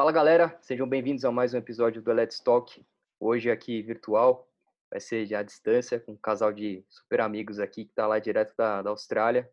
[0.00, 2.82] Fala galera, sejam bem-vindos a mais um episódio do Let's Talk.
[3.20, 4.48] Hoje aqui virtual,
[4.90, 8.54] vai ser à distância, com um casal de super amigos aqui que está lá direto
[8.56, 9.46] da, da Austrália,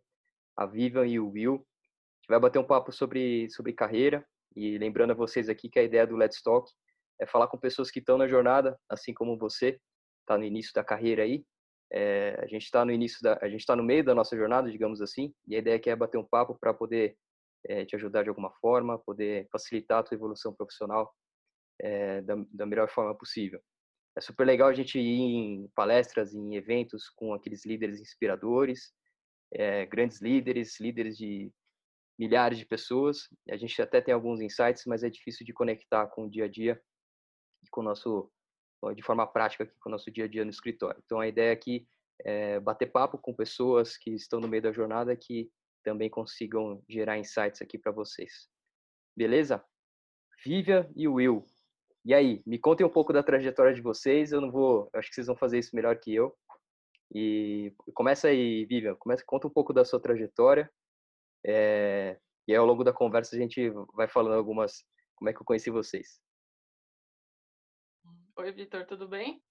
[0.55, 1.55] a Vivian e o Will.
[1.55, 4.25] A gente vai bater um papo sobre, sobre carreira
[4.55, 6.71] e lembrando a vocês aqui que a ideia do Let's Talk
[7.19, 9.77] é falar com pessoas que estão na jornada, assim como você,
[10.21, 11.43] está no início da carreira aí.
[11.91, 14.71] É, a gente está no início da, a gente está no meio da nossa jornada,
[14.71, 17.17] digamos assim, e a ideia aqui é bater um papo para poder
[17.65, 21.13] é, te ajudar de alguma forma, poder facilitar a tua evolução profissional
[21.79, 23.61] é, da, da, melhor forma possível.
[24.15, 28.93] É super legal a gente ir em palestras, em eventos com aqueles líderes inspiradores,
[29.53, 31.51] é, grandes líderes, líderes de
[32.17, 33.29] milhares de pessoas.
[33.49, 36.47] A gente até tem alguns insights, mas é difícil de conectar com o dia a
[36.47, 36.81] dia
[37.63, 38.31] e com o nosso
[38.95, 41.01] de forma prática aqui com o nosso dia a dia no escritório.
[41.03, 41.87] Então a ideia aqui
[42.23, 45.49] é bater papo com pessoas que estão no meio da jornada que
[45.87, 48.49] também consigam gerar insights aqui para vocês.
[49.15, 49.63] Beleza?
[50.43, 51.45] Vivian e Will.
[52.03, 54.33] E aí, me contem um pouco da trajetória de vocês.
[54.33, 56.37] Eu não vou, eu acho que vocês vão fazer isso melhor que eu.
[57.15, 58.95] E começa aí, Vivian.
[58.95, 60.69] Começa, conta um pouco da sua trajetória.
[61.45, 64.83] É, e aí, ao longo da conversa a gente vai falando algumas,
[65.15, 66.19] como é que eu conheci vocês.
[68.35, 69.41] Oi, Vitor, tudo bem?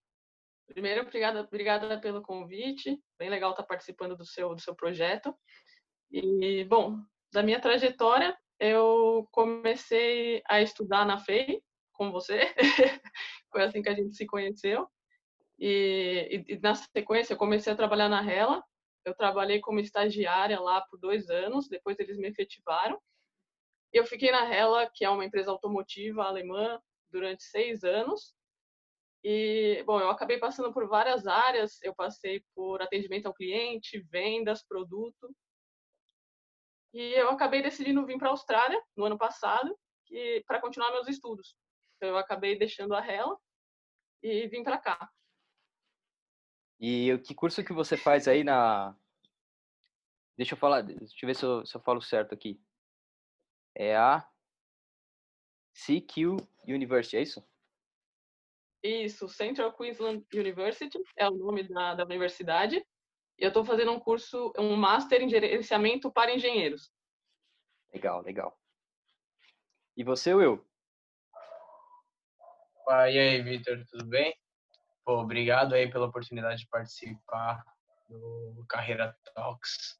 [0.66, 3.02] Primeiro, obrigada, obrigada pelo convite.
[3.18, 5.34] Bem legal estar participando do seu, do seu projeto.
[6.10, 6.98] E, bom,
[7.32, 11.62] da minha trajetória, eu comecei a estudar na FEI,
[11.92, 12.40] com você.
[13.50, 14.88] Foi assim que a gente se conheceu.
[15.58, 18.62] E, e, na sequência, eu comecei a trabalhar na Rela.
[19.04, 23.00] Eu trabalhei como estagiária lá por dois anos, depois eles me efetivaram.
[23.92, 28.34] Eu fiquei na Rela, que é uma empresa automotiva alemã, durante seis anos.
[29.24, 31.82] E, bom, eu acabei passando por várias áreas.
[31.82, 35.34] Eu passei por atendimento ao cliente, vendas, produto.
[36.96, 39.78] E eu acabei decidindo vir para a Austrália no ano passado
[40.46, 41.54] para continuar meus estudos.
[41.94, 43.38] Então eu acabei deixando a Rela
[44.22, 45.12] e vim para cá.
[46.80, 48.96] E que curso que você faz aí na
[50.38, 52.58] Deixa eu falar, deixa eu ver se eu, se eu falo certo aqui.
[53.74, 54.26] É a
[55.74, 57.46] CQ University, é isso?
[58.82, 62.82] Isso, Central Queensland University é o nome da, da universidade
[63.38, 66.90] eu estou fazendo um curso, um Master em Gerenciamento para Engenheiros.
[67.92, 68.58] Legal, legal.
[69.96, 70.64] E você, Will?
[72.88, 74.36] Ah, e aí, Vitor, tudo bem?
[75.04, 77.64] Pô, obrigado aí pela oportunidade de participar
[78.08, 79.98] do Carreira Talks.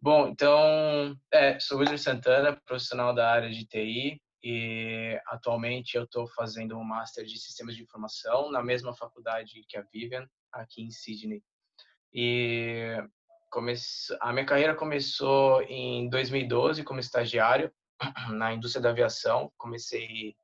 [0.00, 6.26] Bom, então, é, sou William Santana, profissional da área de TI e atualmente eu estou
[6.28, 10.90] fazendo um Master de Sistemas de Informação na mesma faculdade que a Vivian, aqui em
[10.90, 11.42] Sydney.
[12.12, 12.96] E
[13.50, 14.16] comece...
[14.20, 17.72] a minha carreira começou em 2012 como estagiário
[18.32, 19.52] na indústria da aviação.
[19.56, 20.34] Comecei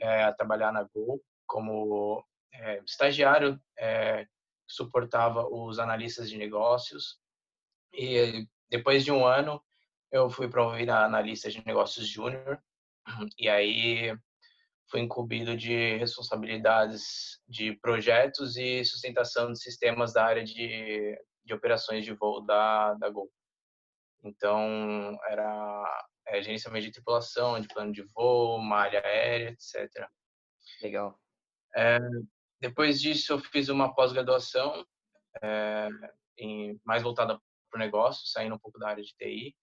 [0.00, 4.26] é, a trabalhar na Gol como é, estagiário, é,
[4.66, 7.18] suportava os analistas de negócios.
[7.92, 9.62] E depois de um ano,
[10.12, 12.62] eu fui promovido a analista de negócios júnior.
[13.38, 14.14] E aí
[14.90, 22.04] foi incumbido de responsabilidades de projetos e sustentação de sistemas da área de, de operações
[22.04, 23.30] de voo da, da Gol.
[24.24, 30.08] Então, era é, gerenciamento de tripulação, de plano de voo, malha aérea, etc.
[30.82, 31.18] Legal.
[31.76, 31.98] É,
[32.60, 34.84] depois disso, eu fiz uma pós-graduação
[35.42, 35.88] é,
[36.84, 37.38] mais voltada
[37.70, 39.54] para o negócio, saindo um pouco da área de TI.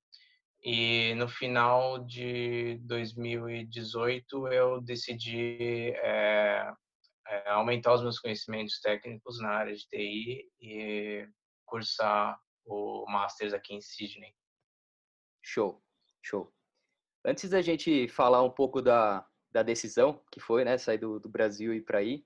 [0.68, 6.74] E no final de 2018 eu decidi é,
[7.46, 11.30] aumentar os meus conhecimentos técnicos na área de TI e
[11.68, 14.34] cursar o Masters aqui em Sydney.
[15.44, 15.84] Show,
[16.24, 16.52] show.
[17.24, 21.30] Antes da gente falar um pouco da, da decisão que foi, né, sair do, do
[21.30, 22.26] Brasil e para aí,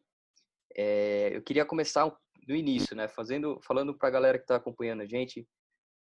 [0.77, 2.09] é, eu queria começar
[2.47, 5.45] do início, né, fazendo, falando para a galera que está acompanhando a gente,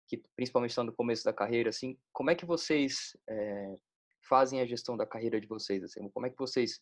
[0.06, 3.76] que principalmente estão no começo da carreira, assim, como é que vocês é,
[4.28, 5.82] fazem a gestão da carreira de vocês?
[5.82, 6.80] Assim, como é que vocês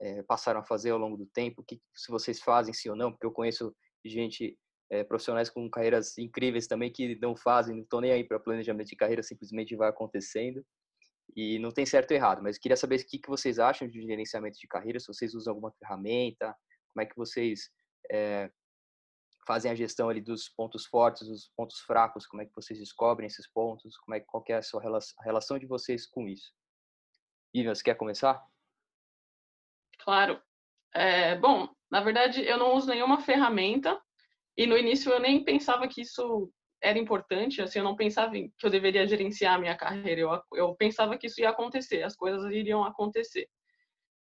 [0.00, 1.64] é, passaram a fazer ao longo do tempo?
[1.66, 3.10] Que, se vocês fazem sim ou não?
[3.10, 3.74] Porque eu conheço
[4.04, 4.58] gente
[4.90, 8.88] é, profissionais com carreiras incríveis também que não fazem, não estão nem aí para planejamento
[8.88, 10.64] de carreira, simplesmente vai acontecendo.
[11.34, 14.00] E não tem certo ou errado, mas queria saber o que, que vocês acham de
[14.00, 16.54] gerenciamento de carreira, se vocês usam alguma ferramenta,
[16.88, 17.68] como é que vocês
[19.46, 23.26] fazem a gestão ali dos pontos fortes, dos pontos fracos, como é que vocês descobrem
[23.26, 26.52] esses pontos, como é qual é a sua relação, a relação de vocês com isso.
[27.54, 28.42] Vivian, você quer começar?
[30.00, 30.42] Claro.
[30.94, 34.00] É, bom, na verdade, eu não uso nenhuma ferramenta
[34.56, 36.52] e no início eu nem pensava que isso
[36.82, 40.74] era importante, assim, eu não pensava que eu deveria gerenciar a minha carreira, eu, eu
[40.76, 43.48] pensava que isso ia acontecer, as coisas iriam acontecer.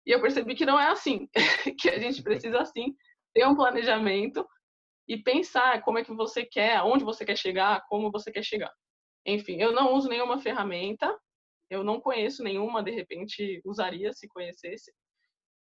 [0.06, 1.28] E eu percebi que não é assim,
[1.80, 2.94] que a gente precisa, assim,
[3.32, 4.46] ter um planejamento
[5.08, 8.72] e pensar como é que você quer, aonde você quer chegar, como você quer chegar.
[9.26, 11.16] Enfim, eu não uso nenhuma ferramenta,
[11.70, 14.92] eu não conheço nenhuma, de repente usaria se conhecesse.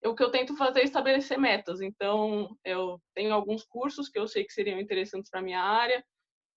[0.05, 1.81] O que eu tento fazer é estabelecer metas.
[1.81, 6.05] Então, eu tenho alguns cursos que eu sei que seriam interessantes para minha área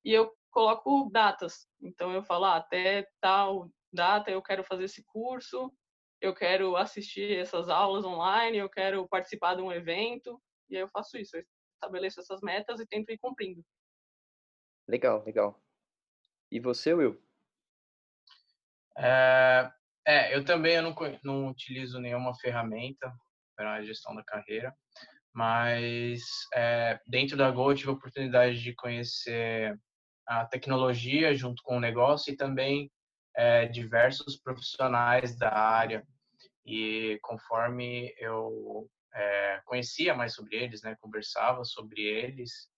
[0.05, 1.67] e eu coloco datas.
[1.81, 5.71] Então, eu falo, ah, até tal data eu quero fazer esse curso,
[6.21, 10.39] eu quero assistir essas aulas online, eu quero participar de um evento,
[10.69, 11.43] e aí eu faço isso, eu
[11.81, 13.63] estabeleço essas metas e tento ir cumprindo.
[14.87, 15.59] Legal, legal.
[16.51, 17.19] E você, Will?
[18.97, 19.71] É,
[20.05, 23.11] é eu também eu não, não utilizo nenhuma ferramenta
[23.55, 24.75] para a gestão da carreira,
[25.33, 26.21] mas
[26.53, 29.79] é, dentro da Go eu tive a oportunidade de conhecer
[30.27, 32.91] a tecnologia junto com o negócio e também
[33.35, 36.05] é, diversos profissionais da área.
[36.65, 42.69] E conforme eu é, conhecia mais sobre eles, né, conversava sobre eles,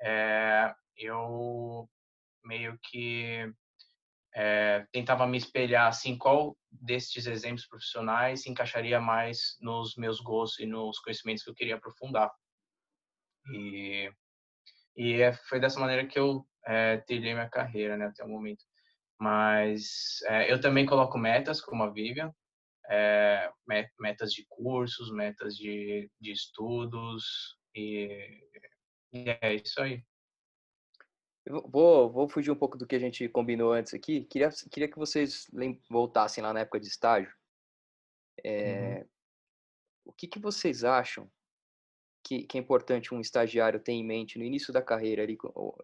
[0.00, 1.88] é, eu
[2.44, 3.52] meio que
[4.34, 10.60] é, tentava me espelhar assim qual destes exemplos profissionais se encaixaria mais nos meus gostos
[10.60, 12.30] e nos conhecimentos que eu queria aprofundar.
[13.52, 14.10] E
[14.96, 18.64] e é, foi dessa maneira que eu é, trilhei minha carreira né até o momento.
[19.18, 22.34] Mas eu também coloco metas como a Vivian
[22.90, 23.50] é,
[23.98, 28.42] metas de cursos metas de, de estudos e,
[29.12, 30.04] e é isso aí
[31.44, 34.24] eu vou, vou fugir um pouco do que a gente combinou antes aqui.
[34.24, 35.50] Queria, queria que vocês
[35.88, 37.32] voltassem lá na época de estágio.
[38.44, 39.08] É, uhum.
[40.06, 41.30] O que, que vocês acham
[42.22, 45.36] que, que, é importante um estagiário ter em mente no início da carreira, ali,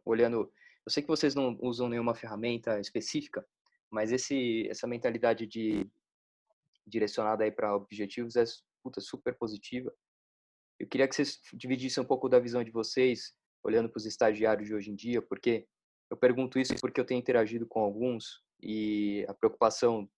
[0.04, 0.52] olhando.
[0.84, 3.44] Eu sei que vocês não usam nenhuma ferramenta específica,
[3.90, 5.86] mas esse, essa mentalidade de
[6.86, 8.44] direcionada aí para objetivos é
[8.82, 9.92] puta, super positiva.
[10.78, 13.34] Eu queria que vocês dividissem um pouco da visão de vocês
[13.64, 15.66] olhando para os estagiários de hoje em dia, porque
[16.10, 20.08] eu pergunto isso porque eu tenho interagido com alguns e a preocupação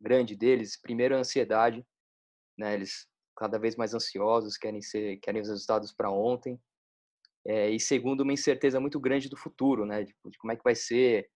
[0.00, 1.84] grande deles, primeiro a ansiedade,
[2.56, 2.74] né?
[2.74, 6.60] Eles cada vez mais ansiosos, querem ser, querem os resultados para ontem.
[7.46, 10.02] É, e segundo, uma incerteza muito grande do futuro, né?
[10.02, 11.30] De, de como é que vai ser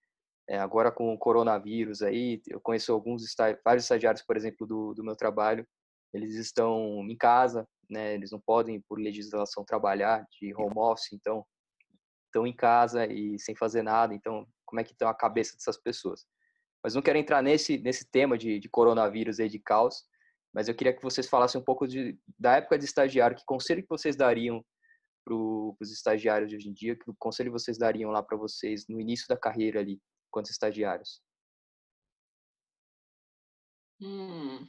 [0.48, 2.42] é, agora com o coronavírus aí.
[2.48, 3.24] Eu conheço alguns
[3.64, 5.66] vários estagiários, por exemplo, do, do meu trabalho,
[6.12, 8.14] eles estão em casa, né?
[8.14, 11.44] Eles não podem, por legislação, trabalhar de home office, então
[12.26, 14.14] estão em casa e sem fazer nada.
[14.14, 16.26] Então, como é que está a cabeça dessas pessoas?
[16.82, 20.04] Mas não quero entrar nesse nesse tema de, de coronavírus e de caos,
[20.52, 23.82] mas eu queria que vocês falassem um pouco de, da época de estagiário, que conselho
[23.82, 24.64] que vocês dariam
[25.24, 29.00] para os estagiários de hoje em dia, que conselho vocês dariam lá para vocês no
[29.00, 30.00] início da carreira ali,
[30.32, 31.22] quanto estagiários?
[34.00, 34.66] Hum,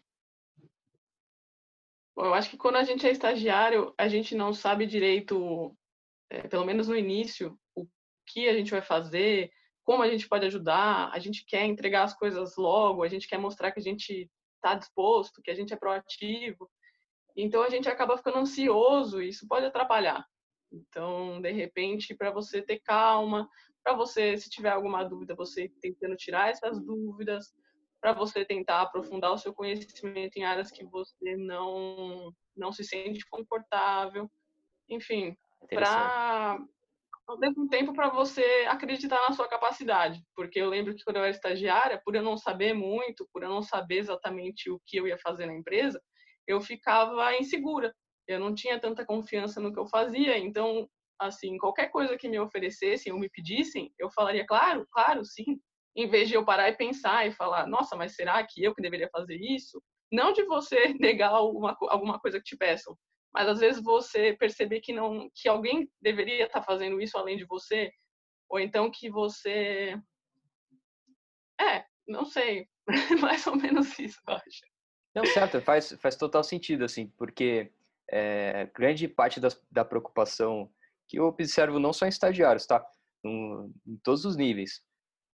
[2.15, 5.75] Bom, eu acho que quando a gente é estagiário, a gente não sabe direito,
[6.29, 7.87] é, pelo menos no início, o
[8.27, 9.51] que a gente vai fazer,
[9.83, 13.39] como a gente pode ajudar, a gente quer entregar as coisas logo, a gente quer
[13.39, 16.69] mostrar que a gente está disposto, que a gente é proativo.
[17.35, 20.23] Então a gente acaba ficando ansioso e isso pode atrapalhar.
[20.71, 23.49] Então, de repente, para você ter calma,
[23.83, 27.53] para você, se tiver alguma dúvida, você tentando tirar essas dúvidas,
[28.01, 33.25] para você tentar aprofundar o seu conhecimento em áreas que você não não se sente
[33.29, 34.29] confortável,
[34.89, 35.35] enfim,
[35.69, 36.59] para
[37.25, 41.23] ao mesmo tempo para você acreditar na sua capacidade, porque eu lembro que quando eu
[41.23, 45.07] era estagiária, por eu não saber muito, por eu não saber exatamente o que eu
[45.07, 46.01] ia fazer na empresa,
[46.45, 47.95] eu ficava insegura.
[48.27, 50.89] Eu não tinha tanta confiança no que eu fazia, então
[51.25, 55.59] assim, qualquer coisa que me oferecessem ou me pedissem, eu falaria, claro, claro, sim,
[55.95, 58.81] em vez de eu parar e pensar e falar, nossa, mas será que eu que
[58.81, 59.81] deveria fazer isso?
[60.11, 62.97] Não de você negar alguma, alguma coisa que te peçam,
[63.33, 67.37] mas às vezes você perceber que não que alguém deveria estar tá fazendo isso além
[67.37, 67.91] de você,
[68.49, 69.95] ou então que você
[71.59, 72.67] é, não sei,
[73.21, 74.61] mais ou menos isso, eu acho.
[75.15, 77.71] Não, certo, faz, faz total sentido, assim, porque
[78.09, 80.69] é, grande parte das, da preocupação
[81.07, 82.85] que eu observo não só em estagiários, tá?
[83.25, 84.81] em todos os níveis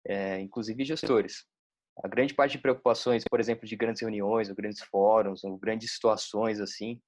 [0.07, 1.45] é, inclusive gestores.
[2.03, 5.93] A grande parte de preocupações, por exemplo, de grandes reuniões, ou grandes fóruns, ou grandes
[5.93, 7.01] situações assim,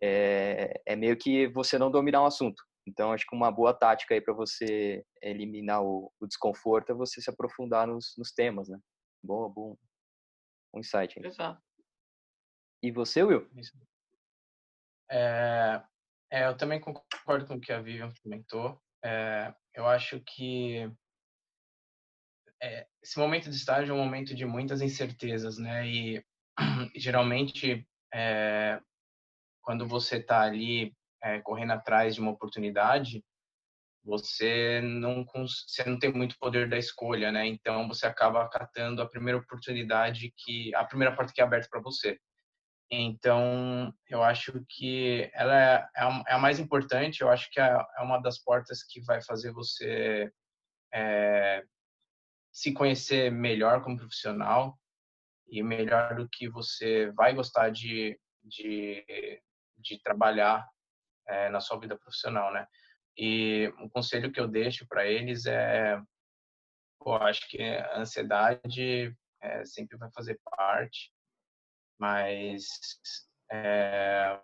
[0.00, 2.62] é, é meio que você não dominar o assunto.
[2.86, 7.22] Então, acho que uma boa tática aí para você eliminar o, o, desconforto é você
[7.22, 8.76] se aprofundar nos, nos temas, né?
[9.22, 9.76] Boa, bom,
[10.72, 11.16] bom insight.
[11.20, 11.26] Aí.
[11.26, 11.62] Exato.
[12.82, 13.48] E você, Will?
[15.08, 15.80] É,
[16.32, 18.80] é, eu também concordo com o que a Vivian comentou.
[19.04, 20.90] É, eu acho que
[22.62, 25.86] é, esse momento de estágio é um momento de muitas incertezas, né?
[25.86, 26.24] E
[26.96, 28.80] geralmente, é,
[29.60, 33.22] quando você está ali é, correndo atrás de uma oportunidade,
[34.02, 37.46] você não você não tem muito poder da escolha, né?
[37.46, 41.80] Então você acaba acatando a primeira oportunidade que a primeira porta que é aberta para
[41.82, 42.18] você.
[42.94, 47.22] Então eu acho que ela é, é a, é a, mais importante.
[47.22, 50.30] Eu acho que é, é, uma das portas que vai fazer você
[50.92, 51.64] é,
[52.52, 54.78] se conhecer melhor como profissional
[55.48, 59.40] e melhor do que você vai gostar de de,
[59.78, 60.68] de trabalhar
[61.28, 62.66] é, na sua vida profissional, né?
[63.16, 66.00] E um conselho que eu deixo para eles é,
[66.98, 71.12] pô, acho que a ansiedade é, sempre vai fazer parte,
[71.98, 72.66] mas
[73.50, 74.40] é,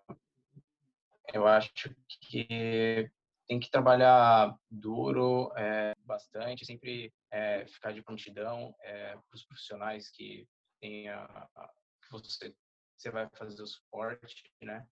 [1.32, 3.10] eu acho que
[3.46, 10.46] tem que trabalhar duro, é, bastante, sempre é, ficar de prontidão para os profissionais que
[10.80, 11.70] tem a, a,
[12.10, 12.54] você,
[12.96, 14.86] você vai fazer o suporte, né?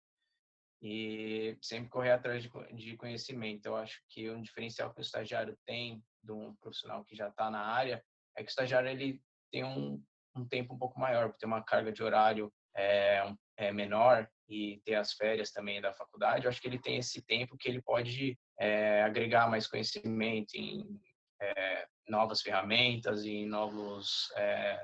[0.82, 3.66] e sempre correr atrás de, de conhecimento.
[3.66, 7.50] Eu acho que um diferencial que o estagiário tem de um profissional que já está
[7.50, 8.04] na área
[8.36, 10.02] é que o estagiário ele tem um,
[10.40, 14.80] um tempo um pouco maior, porque tem uma carga de horário é, é menor e
[14.84, 16.44] ter as férias também da faculdade.
[16.44, 21.00] Eu acho que ele tem esse tempo que ele pode é, agregar mais conhecimento em
[21.40, 24.28] é, novas ferramentas e novos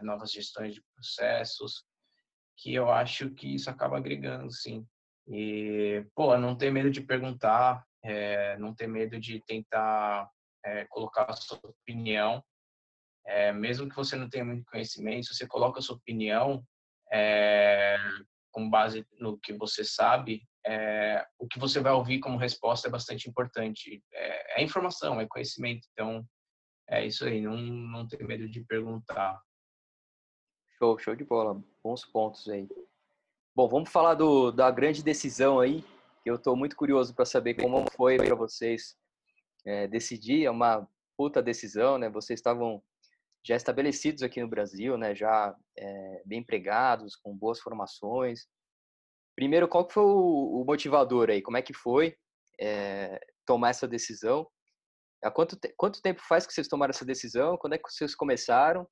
[0.02, 1.84] novas gestões de processos
[2.56, 4.86] que eu acho que isso acaba agregando sim
[5.28, 7.86] e, pô, não ter medo de perguntar,
[8.58, 10.28] não ter medo de tentar
[10.90, 12.42] colocar a sua opinião.
[13.26, 16.64] É, mesmo que você não tenha muito conhecimento, se você coloca a sua opinião
[18.50, 20.42] com base no que você sabe,
[21.38, 24.02] o que você vai ouvir como resposta é bastante importante.
[24.12, 25.86] É, informação, é conhecimento.
[25.92, 26.24] Então,
[26.88, 29.40] é isso aí, não, não ter medo de perguntar.
[30.78, 31.62] Show, show de bola.
[31.82, 32.68] Bons pontos aí.
[33.54, 35.82] Bom, vamos falar do, da grande decisão aí,
[36.22, 38.96] que eu estou muito curioso para saber como foi para vocês
[39.64, 40.44] é, decidir.
[40.44, 42.08] É uma puta decisão, né?
[42.08, 42.82] Vocês estavam
[43.44, 45.14] já estabelecidos aqui no Brasil, né?
[45.14, 48.46] Já é, bem empregados, com boas formações.
[49.36, 51.42] Primeiro, qual que foi o, o motivador aí?
[51.42, 52.16] Como é que foi
[52.60, 54.46] é, tomar essa decisão?
[55.22, 57.56] Há quanto, te quanto tempo faz que vocês tomaram essa decisão?
[57.56, 58.86] Quando é que vocês começaram?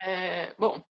[0.00, 0.84] É, bom,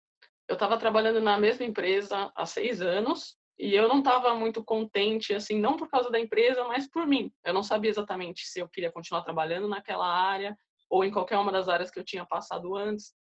[0.47, 5.33] eu estava trabalhando na mesma empresa há seis anos e eu não estava muito contente,
[5.33, 7.31] assim, não por causa da empresa, mas por mim.
[7.43, 10.57] Eu não sabia exatamente se eu queria continuar trabalhando naquela área
[10.89, 13.13] ou em qualquer uma das áreas que eu tinha passado antes.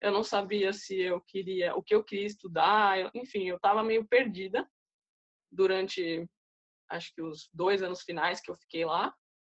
[0.00, 4.06] Eu não sabia se eu queria, o que eu queria estudar, enfim, eu estava meio
[4.06, 4.66] perdida
[5.50, 6.26] durante,
[6.88, 9.12] acho que os dois anos finais que eu fiquei lá.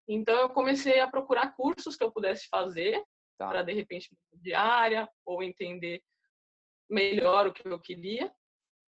[0.07, 3.03] Então eu comecei a procurar cursos que eu pudesse fazer
[3.37, 3.47] tá.
[3.47, 6.01] para de repente de área ou entender
[6.89, 8.33] melhor o que eu queria.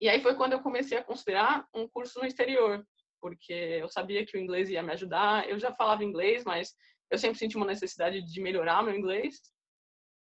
[0.01, 2.85] E aí foi quando eu comecei a considerar um curso no exterior,
[3.21, 5.49] porque eu sabia que o inglês ia me ajudar.
[5.49, 6.75] Eu já falava inglês, mas
[7.09, 9.39] eu sempre senti uma necessidade de melhorar meu inglês.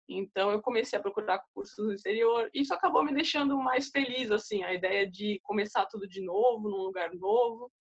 [0.08, 2.50] Então eu comecei a procurar cursos no exterior.
[2.52, 6.82] Isso acabou me deixando mais feliz, assim, a ideia de começar tudo de novo, num
[6.82, 7.72] lugar novo.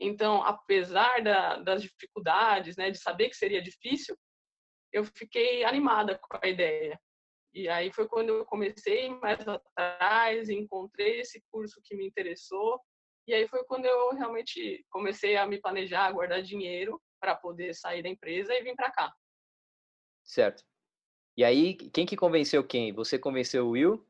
[0.00, 4.16] Então, apesar da, das dificuldades, né, de saber que seria difícil,
[4.92, 6.98] eu fiquei animada com a ideia.
[7.54, 12.80] E aí foi quando eu comecei mais atrás, encontrei esse curso que me interessou.
[13.26, 17.74] E aí foi quando eu realmente comecei a me planejar, a guardar dinheiro para poder
[17.74, 19.14] sair da empresa e vir para cá.
[20.24, 20.64] Certo.
[21.36, 22.92] E aí, quem que convenceu quem?
[22.92, 24.06] Você convenceu o Will?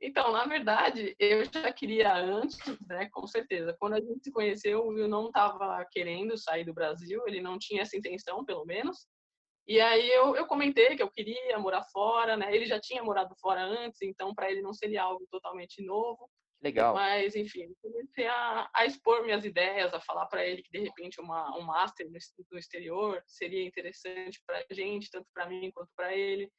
[0.00, 3.74] Então, na verdade, eu já queria antes, né, com certeza.
[3.78, 7.58] Quando a gente se conheceu, o Will não estava querendo sair do Brasil, ele não
[7.58, 9.06] tinha essa intenção, pelo menos.
[9.66, 12.54] E aí eu, eu comentei que eu queria morar fora, né?
[12.54, 16.30] Ele já tinha morado fora antes, então para ele não seria algo totalmente novo.
[16.62, 16.94] Legal.
[16.94, 21.20] Mas, enfim, comecei a, a expor minhas ideias, a falar para ele que, de repente,
[21.20, 22.08] uma, um master
[22.50, 26.50] no exterior seria interessante para a gente, tanto para mim quanto para ele.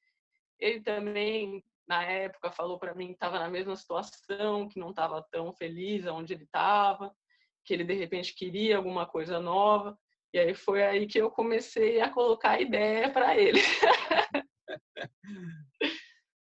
[0.60, 5.26] Ele também na época falou para mim que estava na mesma situação, que não estava
[5.32, 7.16] tão feliz onde ele estava,
[7.64, 9.98] que ele de repente queria alguma coisa nova.
[10.34, 13.60] E aí foi aí que eu comecei a colocar ideia para ele.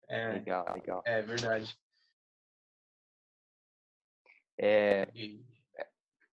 [0.07, 1.01] é, legal, legal.
[1.05, 1.77] É verdade.
[4.57, 5.07] É,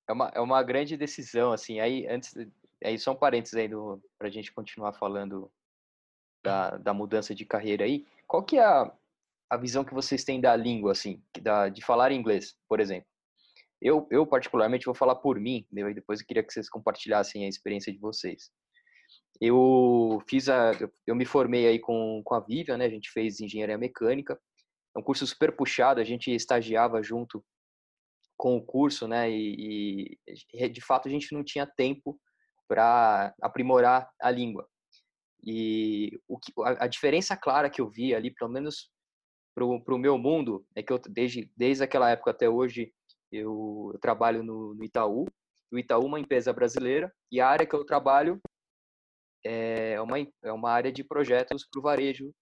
[0.09, 1.81] é, uma, é uma grande decisão, assim.
[1.81, 2.35] Aí, antes,
[2.85, 3.69] aí só um parênteses aí
[4.19, 5.51] para a gente continuar falando
[6.43, 8.07] da, da mudança de carreira aí.
[8.27, 8.93] Qual que é a,
[9.51, 13.10] a visão que vocês têm da língua, assim, da, de falar inglês, por exemplo?
[13.81, 17.49] Eu, eu particularmente vou falar por mim, e depois eu queria que vocês compartilhassem a
[17.49, 18.51] experiência de vocês.
[19.41, 20.73] Eu fiz a,
[21.07, 22.85] eu me formei aí com, com a Vivian, né?
[22.85, 24.39] A gente fez engenharia mecânica.
[24.95, 27.43] É um curso super puxado, a gente estagiava junto
[28.37, 29.31] com o curso, né?
[29.31, 30.19] E,
[30.53, 32.21] e de fato a gente não tinha tempo
[32.69, 34.69] para aprimorar a língua.
[35.43, 38.91] E o que, a, a, diferença clara que eu vi ali, pelo menos
[39.55, 42.93] para o meu mundo, é que eu desde desde aquela época até hoje
[43.31, 45.27] eu, eu trabalho no, no Itaú.
[45.71, 48.41] O Itaú é uma empresa brasileira e a área que eu trabalho
[49.45, 52.35] é uma, é uma área de projetos para o varejo.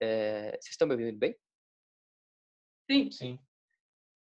[0.00, 1.36] É, vocês estão me ouvindo bem?
[2.90, 3.10] Sim.
[3.10, 3.38] Sim.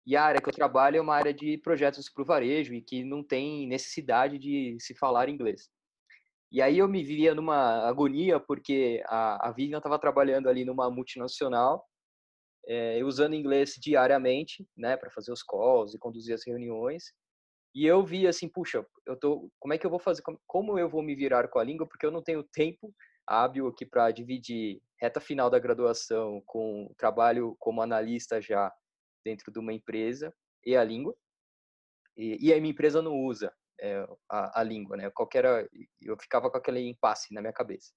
[0.07, 2.83] E a área que eu trabalho é uma área de projetos para o varejo e
[2.83, 5.71] que não tem necessidade de se falar inglês.
[6.53, 10.91] E aí eu me via numa agonia porque a, a Vivian estava trabalhando ali numa
[10.91, 11.85] multinacional
[12.67, 17.13] é, usando inglês diariamente, né, para fazer os calls e conduzir as reuniões.
[17.75, 20.89] E eu vi assim, puxa, eu tô, como é que eu vou fazer, como eu
[20.89, 22.95] vou me virar com a língua, porque eu não tenho tempo
[23.27, 28.73] hábil aqui para dividir reta final da graduação com trabalho como analista já
[29.25, 30.33] dentro de uma empresa
[30.65, 31.15] e a língua.
[32.17, 35.11] E, e a minha empresa não usa é, a, a, língua, né?
[35.11, 35.69] Qualquer,
[36.01, 37.93] eu ficava com aquele impasse na minha cabeça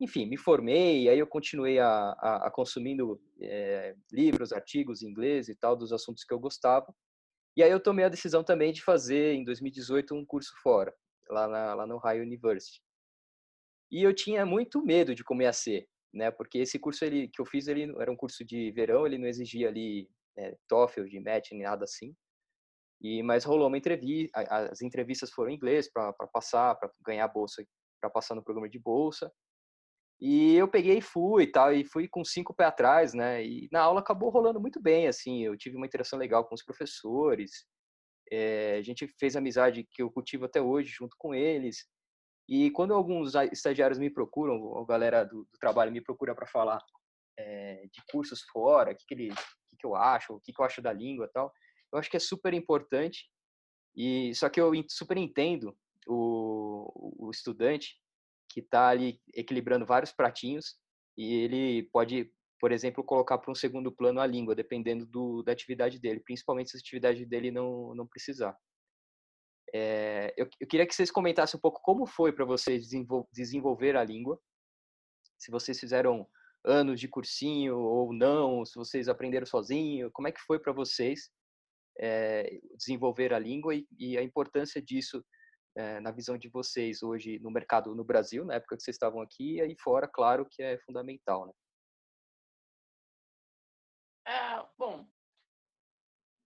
[0.00, 5.48] enfim, me formei, aí eu continuei a, a, a consumindo é, livros, artigos em inglês
[5.48, 6.94] e tal, dos assuntos que eu gostava.
[7.56, 10.94] E aí eu tomei a decisão também de fazer, em 2018, um curso fora,
[11.28, 12.80] lá, na, lá no Ohio University.
[13.90, 16.30] E eu tinha muito medo de como ia ser, né?
[16.30, 19.26] Porque esse curso ele, que eu fiz, ele era um curso de verão, ele não
[19.26, 22.14] exigia ali é, TOEFL, match, nem nada assim.
[23.00, 27.64] E, mas rolou uma entrevista, as entrevistas foram em inglês para passar, para ganhar bolsa,
[28.00, 29.32] para passar no programa de bolsa.
[30.20, 33.44] E eu peguei e fui e tal, e fui com cinco pés atrás, né?
[33.44, 36.64] E na aula acabou rolando muito bem, assim, eu tive uma interação legal com os
[36.64, 37.64] professores,
[38.30, 41.86] é, a gente fez amizade que eu cultivo até hoje junto com eles.
[42.48, 46.80] E quando alguns estagiários me procuram, a galera do, do trabalho me procura para falar
[47.38, 50.64] é, de cursos fora, o que, que, que, que eu acho, o que, que eu
[50.64, 51.52] acho da língua tal,
[51.92, 53.30] eu acho que é super importante.
[53.94, 55.76] E só que eu super entendo
[56.06, 57.96] o, o estudante
[58.48, 60.76] que está ali equilibrando vários pratinhos
[61.16, 65.52] e ele pode, por exemplo, colocar para um segundo plano a língua, dependendo do, da
[65.52, 68.56] atividade dele, principalmente se a atividade dele não, não precisar.
[69.74, 73.96] É, eu, eu, queria que vocês comentassem um pouco como foi para vocês desenvol desenvolver
[73.96, 74.40] a língua,
[75.36, 76.26] se vocês fizeram
[76.64, 81.30] anos de cursinho ou não, se vocês aprenderam sozinho, como é que foi para vocês
[81.98, 85.24] é, desenvolver a língua e, e a importância disso
[85.78, 89.22] é, na visão de vocês hoje no mercado no Brasil, na época que vocês estavam
[89.22, 91.52] aqui, e aí fora, claro, que é fundamental, né?
[94.26, 95.08] É, bom,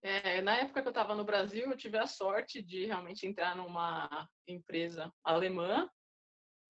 [0.03, 3.57] é, na época que eu estava no Brasil, eu tive a sorte de realmente entrar
[3.57, 5.89] numa empresa alemã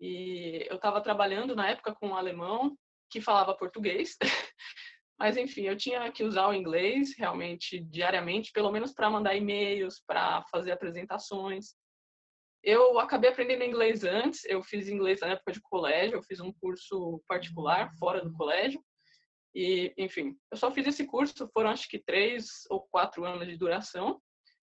[0.00, 2.76] e eu estava trabalhando na época com um alemão
[3.10, 4.16] que falava português,
[5.18, 10.00] mas enfim, eu tinha que usar o inglês realmente diariamente, pelo menos para mandar e-mails,
[10.06, 11.74] para fazer apresentações.
[12.62, 16.52] Eu acabei aprendendo inglês antes, eu fiz inglês na época de colégio, eu fiz um
[16.52, 18.80] curso particular fora do colégio.
[19.54, 23.56] E, enfim, eu só fiz esse curso, foram acho que três ou quatro anos de
[23.56, 24.20] duração.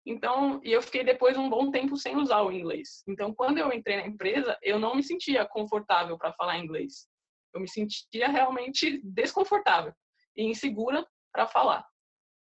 [0.07, 3.03] Então, e eu fiquei depois um bom tempo sem usar o inglês.
[3.09, 7.09] Então, quando eu entrei na empresa, eu não me sentia confortável para falar inglês.
[7.53, 9.92] Eu me sentia realmente desconfortável
[10.37, 11.89] e insegura para falar.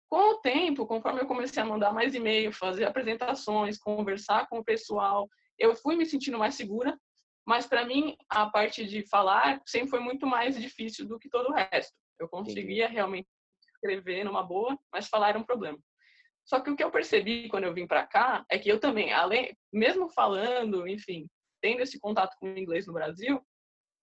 [0.08, 4.64] Com o tempo, conforme eu comecei a mandar mais e-mail, fazer apresentações, conversar com o
[4.64, 6.98] pessoal, eu fui me sentindo mais segura,
[7.46, 11.50] mas para mim a parte de falar sempre foi muito mais difícil do que todo
[11.50, 11.92] o resto.
[12.18, 12.94] Eu conseguia Entendi.
[12.94, 13.28] realmente
[13.74, 15.78] escrever numa boa, mas falar era um problema.
[16.44, 19.12] Só que o que eu percebi quando eu vim para cá é que eu também,
[19.12, 21.28] além, mesmo falando, enfim,
[21.60, 23.40] tendo esse contato com o inglês no Brasil,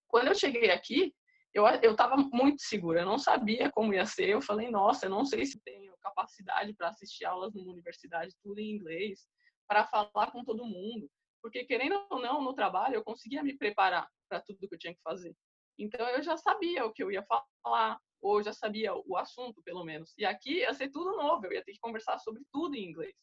[0.07, 1.11] quando eu cheguei aqui,
[1.55, 4.27] eu eu estava muito segura, eu não sabia como ia ser.
[4.27, 8.59] Eu falei, nossa, eu não sei se tenho capacidade para assistir aulas numa universidade, tudo
[8.59, 9.25] em inglês,
[9.67, 11.09] para falar com todo mundo.
[11.41, 14.93] Porque, querendo ou não, no trabalho eu conseguia me preparar para tudo que eu tinha
[14.93, 15.33] que fazer.
[15.79, 19.83] Então, eu já sabia o que eu ia falar, ou já sabia o assunto, pelo
[19.85, 20.13] menos.
[20.17, 23.15] E aqui ia ser tudo novo, eu ia ter que conversar sobre tudo em inglês.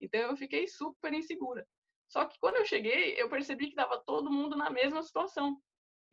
[0.00, 1.66] Então, eu fiquei super insegura.
[2.08, 5.56] Só que quando eu cheguei, eu percebi que estava todo mundo na mesma situação.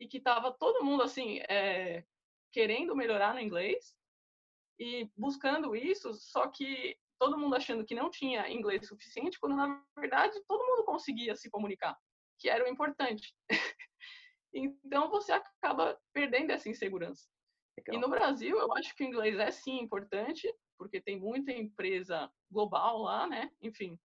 [0.00, 2.04] E que estava todo mundo, assim, é,
[2.50, 3.94] querendo melhorar no inglês,
[4.80, 9.84] e buscando isso, só que todo mundo achando que não tinha inglês suficiente, quando na
[9.94, 11.98] verdade todo mundo conseguia se comunicar,
[12.38, 13.36] que era o importante.
[14.54, 17.28] então você acaba perdendo essa insegurança.
[17.76, 17.94] Legal.
[17.94, 22.32] E no Brasil, eu acho que o inglês é sim importante, porque tem muita empresa
[22.50, 23.50] global lá, né?
[23.60, 24.00] Enfim,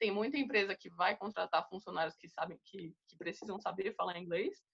[0.00, 4.64] tem muita empresa que vai contratar funcionários que sabem que, que precisam saber falar inglês.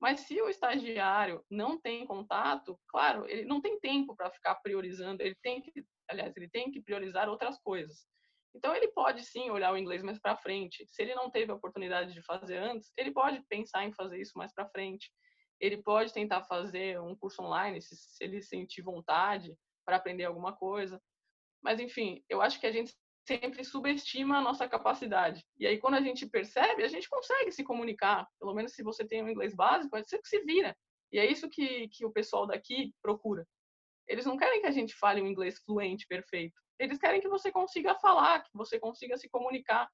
[0.00, 5.22] Mas se o estagiário não tem contato, claro, ele não tem tempo para ficar priorizando,
[5.22, 5.72] ele tem que,
[6.08, 8.06] aliás, ele tem que priorizar outras coisas.
[8.54, 10.86] Então ele pode sim olhar o inglês mais para frente.
[10.86, 14.32] Se ele não teve a oportunidade de fazer antes, ele pode pensar em fazer isso
[14.36, 15.10] mais para frente.
[15.60, 21.00] Ele pode tentar fazer um curso online se, ele sentir vontade para aprender alguma coisa.
[21.62, 22.94] Mas enfim, eu acho que a gente
[23.28, 25.44] sempre subestima a nossa capacidade.
[25.58, 28.26] E aí, quando a gente percebe, a gente consegue se comunicar.
[28.40, 30.74] Pelo menos se você tem um inglês básico, é você que se vira.
[31.12, 33.46] E é isso que, que o pessoal daqui procura.
[34.06, 36.58] Eles não querem que a gente fale um inglês fluente, perfeito.
[36.78, 39.86] Eles querem que você consiga falar, que você consiga se comunicar.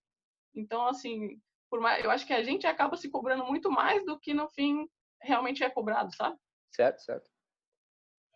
[0.55, 4.19] Então, assim, por mais, eu acho que a gente acaba se cobrando muito mais do
[4.19, 4.89] que no fim
[5.21, 6.37] realmente é cobrado, sabe?
[6.71, 7.29] Certo, certo.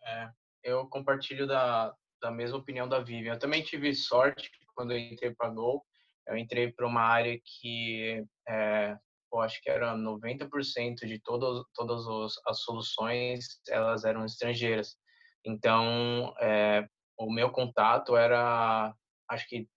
[0.03, 0.29] É,
[0.63, 3.35] eu compartilho da, da mesma opinião da Vivian.
[3.35, 5.85] Eu também tive sorte quando eu entrei para a Gol,
[6.25, 8.97] eu entrei para uma área que é,
[9.29, 14.95] eu acho que era 90% de todas todas as soluções elas eram estrangeiras.
[15.43, 16.87] Então, é,
[17.17, 18.95] o meu contato era,
[19.29, 19.67] acho que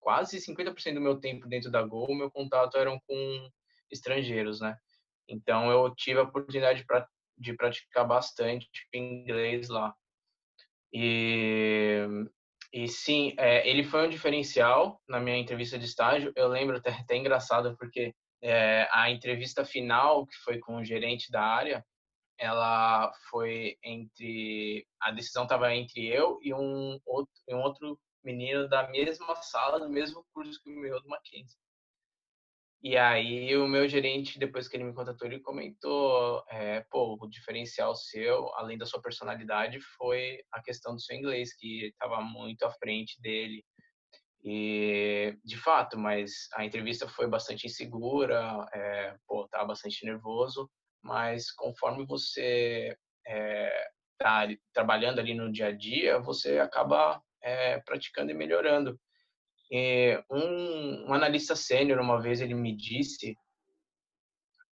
[0.00, 3.48] quase 50% do meu tempo dentro da Gol, o meu contato eram com
[3.90, 4.76] estrangeiros, né?
[5.26, 7.08] Então, eu tive a oportunidade pra,
[7.38, 9.94] de praticar bastante inglês lá.
[10.92, 12.06] E
[12.72, 16.32] e sim, é, ele foi um diferencial na minha entrevista de estágio.
[16.34, 21.30] Eu lembro até, até engraçado porque é, a entrevista final, que foi com o gerente
[21.30, 21.84] da área,
[22.38, 28.88] ela foi entre a decisão estava entre eu e um outro, um outro menino da
[28.88, 31.58] mesma sala, do mesmo curso que o meu do Mackenzie.
[32.82, 37.28] E aí o meu gerente, depois que ele me contatou, ele comentou, é, pô, o
[37.28, 42.64] diferencial seu, além da sua personalidade, foi a questão do seu inglês, que estava muito
[42.64, 43.64] à frente dele.
[44.44, 50.68] E, de fato, mas a entrevista foi bastante insegura, é, pô, tava bastante nervoso,
[51.00, 58.32] mas conforme você é, tá trabalhando ali no dia a dia, você acaba é, praticando
[58.32, 58.98] e melhorando.
[59.74, 63.34] É, um, um, analista sênior, uma vez, ele me disse,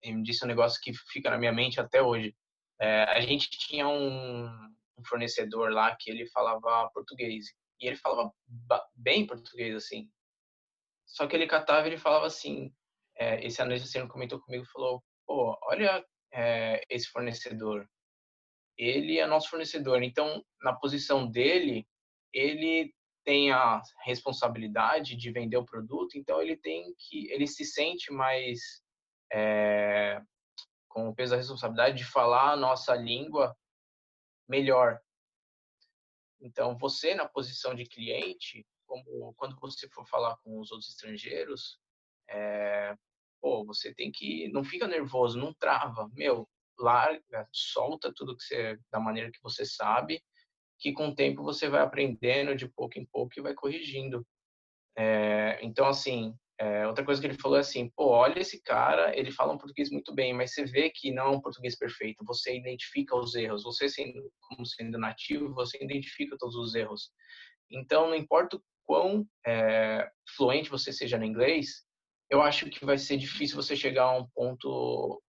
[0.01, 2.35] ele me disse um negócio que fica na minha mente até hoje.
[2.81, 7.45] É, a gente tinha um, um, fornecedor lá que ele falava português.
[7.79, 8.29] E ele falava
[8.93, 10.09] bem português, assim.
[11.05, 12.73] Só que ele catava e ele falava assim,
[13.17, 17.87] é, esse analista sênior comentou comigo falou, pô, olha é, esse fornecedor.
[18.77, 20.03] Ele é nosso fornecedor.
[20.03, 21.87] Então, na posição dele,
[22.33, 22.93] ele
[23.29, 28.81] tem a responsabilidade de vender o produto, então ele tem que, ele se sente mais
[29.31, 30.19] é,
[30.87, 33.55] com o peso da responsabilidade de falar a nossa língua
[34.47, 34.99] melhor.
[36.41, 41.79] Então, você na posição de cliente, como quando você for falar com os outros estrangeiros,
[42.27, 42.95] é,
[43.39, 48.79] pô, você tem que, não fica nervoso, não trava, meu, larga, solta tudo que você,
[48.91, 50.19] da maneira que você sabe
[50.79, 54.25] que com o tempo você vai aprendendo de pouco em pouco e vai corrigindo.
[54.97, 59.17] É, então, assim, é, outra coisa que ele falou é assim, pô, olha esse cara,
[59.17, 62.25] ele fala um português muito bem, mas você vê que não é um português perfeito,
[62.25, 67.11] você identifica os erros, você sendo, como sendo nativo, você identifica todos os erros.
[67.71, 71.85] Então, não importa o quão é, fluente você seja no inglês,
[72.29, 75.21] eu acho que vai ser difícil você chegar a um ponto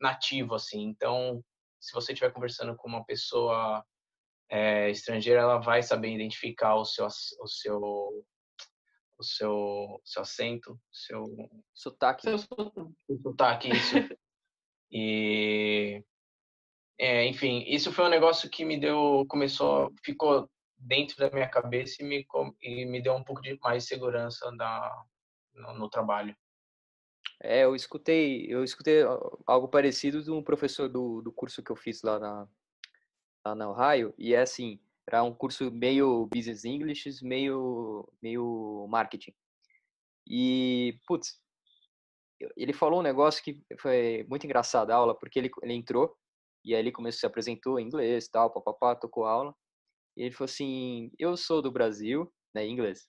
[0.00, 0.82] nativo, assim.
[0.82, 1.42] Então,
[1.80, 3.84] se você estiver conversando com uma pessoa
[4.50, 7.78] é, estrangeira, ela vai saber identificar o seu, o seu,
[9.16, 11.24] o seu, seu acento, seu
[11.72, 12.38] sotaque, seu
[13.22, 13.94] sotaque, isso.
[14.90, 16.02] e
[16.98, 22.02] é, enfim, isso foi um negócio que me deu, começou, ficou dentro da minha cabeça
[22.02, 22.26] e me,
[22.60, 25.04] e me deu um pouco de mais segurança da,
[25.54, 26.34] no, no trabalho.
[27.42, 29.02] É, eu escutei, eu escutei
[29.46, 32.48] algo parecido de um professor do, do curso que eu fiz lá na,
[33.44, 39.34] lá na Ohio, e é assim, era um curso meio business English, meio, meio marketing.
[40.28, 41.40] E, putz,
[42.56, 46.16] ele falou um negócio que foi muito engraçado a aula, porque ele, ele entrou,
[46.64, 49.54] e aí ele começou, se apresentou em inglês, tal, papapá, tocou aula,
[50.16, 53.08] e ele falou assim, eu sou do Brasil, né, em inglês,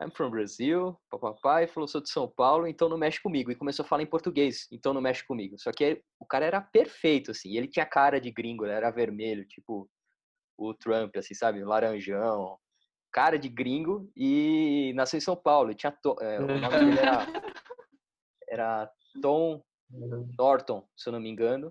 [0.00, 3.50] I'm from Brazil, papai, falou, sou de São Paulo, então não mexe comigo.
[3.50, 5.58] E começou a falar em português, então não mexe comigo.
[5.58, 9.90] Só que o cara era perfeito, assim, ele tinha cara de gringo, era vermelho, tipo
[10.56, 11.64] o Trump, assim, sabe?
[11.64, 12.58] Laranjão,
[13.12, 15.74] cara de gringo e nasceu em São Paulo.
[15.74, 17.26] tinha to, é, o nome dele era,
[18.48, 19.62] era Tom
[20.36, 21.70] Norton, se eu não me engano.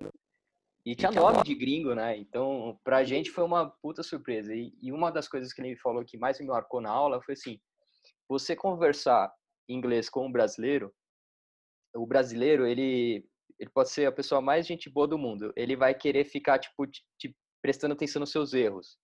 [0.85, 2.17] E tinha nome de gringo, né?
[2.17, 4.53] Então, pra gente foi uma puta surpresa.
[4.53, 7.33] E, e uma das coisas que ele falou que mais me marcou na aula foi
[7.33, 7.59] assim:
[8.27, 9.33] você conversar
[9.69, 10.93] inglês com um brasileiro,
[11.95, 13.25] o brasileiro, ele,
[13.59, 15.51] ele pode ser a pessoa mais gente boa do mundo.
[15.55, 18.97] Ele vai querer ficar, tipo, te, te prestando atenção nos seus erros.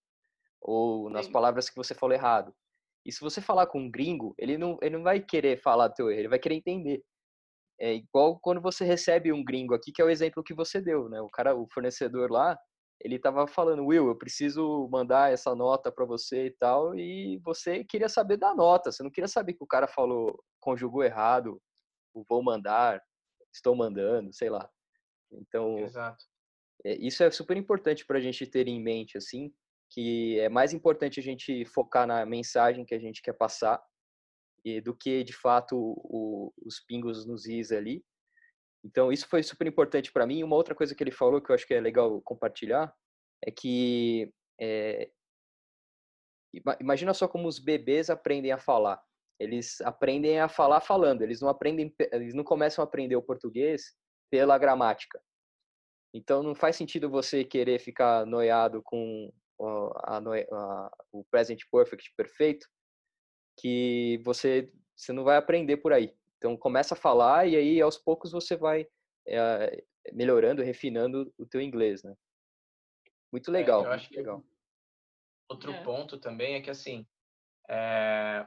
[0.61, 2.53] Ou nas palavras que você falou errado.
[3.05, 6.09] E se você falar com um gringo, ele não, ele não vai querer falar teu
[6.09, 7.03] erro, ele vai querer entender.
[7.79, 11.09] É igual quando você recebe um gringo aqui, que é o exemplo que você deu,
[11.09, 11.19] né?
[11.19, 12.57] O cara, o fornecedor lá,
[13.03, 17.83] ele tava falando, Will, eu preciso mandar essa nota para você e tal, e você
[17.83, 21.61] queria saber da nota, você não queria saber que o cara falou, conjugou errado,
[22.13, 23.03] o vou mandar,
[23.53, 24.69] estou mandando, sei lá.
[25.31, 25.75] Então.
[26.85, 29.53] É, isso é super importante para a gente ter em mente, assim,
[29.89, 33.83] que é mais importante a gente focar na mensagem que a gente quer passar
[34.63, 38.03] e do que de fato o, os pingos nos is ali.
[38.83, 40.43] Então isso foi super importante para mim.
[40.43, 42.93] Uma outra coisa que ele falou que eu acho que é legal compartilhar
[43.41, 45.09] é que é,
[46.79, 49.01] imagina só como os bebês aprendem a falar.
[49.39, 51.21] Eles aprendem a falar falando.
[51.21, 53.93] Eles não aprendem, eles não começam a aprender o português
[54.29, 55.21] pela gramática.
[56.13, 62.67] Então não faz sentido você querer ficar noiado com a, a, o present perfect perfeito,
[63.59, 66.13] que você, você não vai aprender por aí.
[66.43, 68.85] Então começa a falar e aí aos poucos você vai
[69.25, 72.13] é, melhorando, refinando o teu inglês, né?
[73.31, 73.85] Muito é, legal.
[73.85, 74.43] É, eu acho que legal.
[75.47, 75.83] Outro é.
[75.83, 77.07] ponto também é que assim,
[77.69, 78.45] é,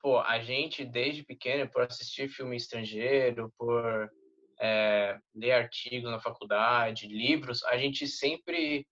[0.00, 4.10] pô, a gente desde pequeno por assistir filme estrangeiro, por
[4.58, 8.86] é, ler artigos na faculdade, livros, a gente sempre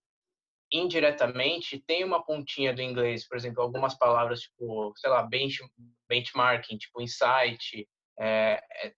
[0.71, 5.59] indiretamente tem uma pontinha do inglês, por exemplo, algumas palavras tipo, sei lá, bench,
[6.07, 7.87] benchmarking, tipo insight,
[8.19, 8.93] é, é,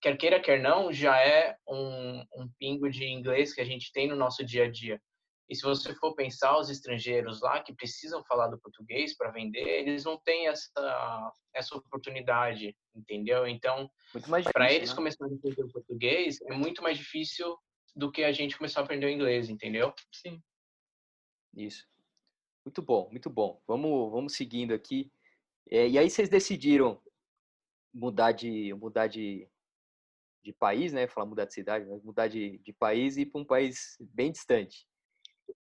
[0.00, 4.08] quer queira, quer não, já é um, um pingo de inglês que a gente tem
[4.08, 5.00] no nosso dia a dia.
[5.48, 9.66] E se você for pensar os estrangeiros lá que precisam falar do português para vender,
[9.66, 13.46] eles não têm essa essa oportunidade, entendeu?
[13.46, 13.90] Então,
[14.52, 14.96] para eles né?
[14.96, 17.56] começarem a aprender o português é muito mais difícil
[17.94, 19.94] do que a gente começar a aprender o inglês, entendeu?
[20.12, 20.42] Sim.
[21.54, 21.86] Isso.
[22.64, 23.62] Muito bom, muito bom.
[23.66, 25.10] Vamos, vamos seguindo aqui.
[25.70, 27.00] É, e aí vocês decidiram
[27.96, 29.48] mudar de mudar de,
[30.44, 31.06] de país, né?
[31.06, 34.30] Falar mudar de cidade, mas mudar de, de país e ir para um país bem
[34.30, 34.86] distante.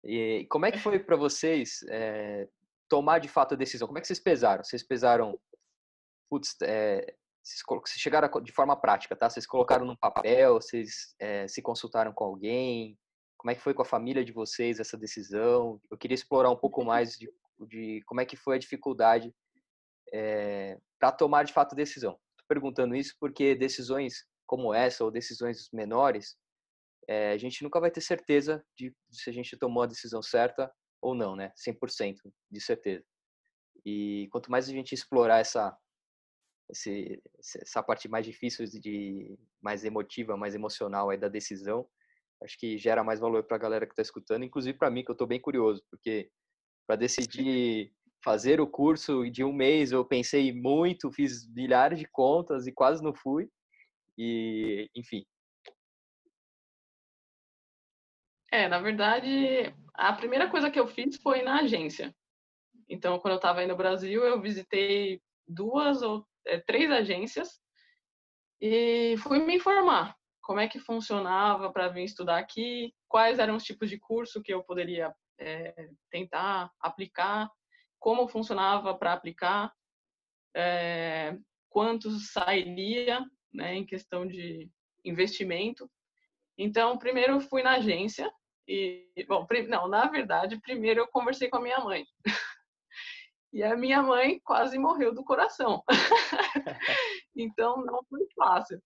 [0.04, 2.46] E como é que foi para vocês é,
[2.88, 3.86] tomar de fato a decisão?
[3.86, 4.62] Como é que vocês pesaram?
[4.62, 5.38] Vocês pesaram,
[6.28, 9.28] putz, é, vocês chegaram de forma prática, tá?
[9.28, 12.98] Vocês colocaram no papel, vocês é, se consultaram com alguém,
[13.36, 15.80] como é que foi com a família de vocês essa decisão?
[15.90, 17.32] Eu queria explorar um pouco mais de,
[17.66, 19.34] de como é que foi a dificuldade
[20.12, 22.12] é, para tomar de fato decisão.
[22.12, 26.36] Estou perguntando isso porque decisões como essa ou decisões menores,
[27.06, 30.20] é, a gente nunca vai ter certeza de, de se a gente tomou a decisão
[30.20, 30.68] certa
[31.00, 31.52] ou não, né?
[31.56, 32.16] 100%
[32.50, 33.04] de certeza.
[33.86, 35.76] E quanto mais a gente explorar essa
[36.68, 41.88] esse, essa parte mais difícil de mais emotiva, mais emocional aí da decisão,
[42.42, 45.10] acho que gera mais valor para a galera que está escutando, inclusive para mim, que
[45.10, 46.28] eu estou bem curioso, porque
[46.88, 52.66] para decidir fazer o curso de um mês, eu pensei muito, fiz milhares de contas
[52.66, 53.48] e quase não fui.
[54.16, 55.24] E, enfim.
[58.52, 62.14] É, na verdade, a primeira coisa que eu fiz foi na agência.
[62.88, 67.60] Então, quando eu estava aí no Brasil, eu visitei duas ou é, três agências
[68.60, 70.16] e fui me informar
[70.50, 74.52] como é que funcionava para vir estudar aqui, quais eram os tipos de curso que
[74.52, 77.48] eu poderia é, tentar aplicar,
[78.00, 79.72] como funcionava para aplicar,
[80.56, 81.36] é,
[81.68, 84.68] quanto sairia né, em questão de
[85.04, 85.88] investimento.
[86.58, 88.30] Então, primeiro eu fui na agência
[88.66, 92.04] e, bom, não, na verdade, primeiro eu conversei com a minha mãe.
[93.52, 95.82] e a minha mãe quase morreu do coração.
[97.36, 98.82] então, não foi fácil.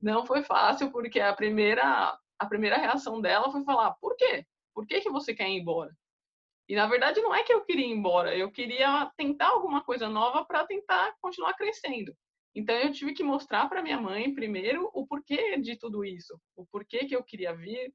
[0.00, 4.46] Não foi fácil, porque a primeira, a primeira reação dela foi falar: por quê?
[4.74, 5.94] Por que, que você quer ir embora?
[6.70, 10.08] E na verdade não é que eu queria ir embora, eu queria tentar alguma coisa
[10.08, 12.14] nova para tentar continuar crescendo.
[12.54, 16.64] Então eu tive que mostrar para minha mãe primeiro o porquê de tudo isso, o
[16.66, 17.92] porquê que eu queria vir,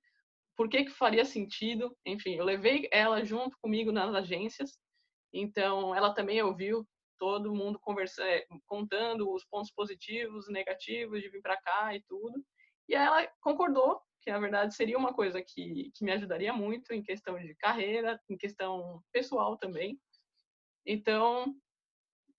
[0.57, 1.95] por que que faria sentido.
[2.05, 4.77] Enfim, eu levei ela junto comigo nas agências.
[5.31, 6.85] Então ela também ouviu
[7.17, 12.43] todo mundo conversando, é, contando os pontos positivos, negativos de vir para cá e tudo.
[12.89, 17.03] E ela concordou que na verdade seria uma coisa que, que me ajudaria muito em
[17.03, 19.99] questão de carreira, em questão pessoal também.
[20.83, 21.55] Então,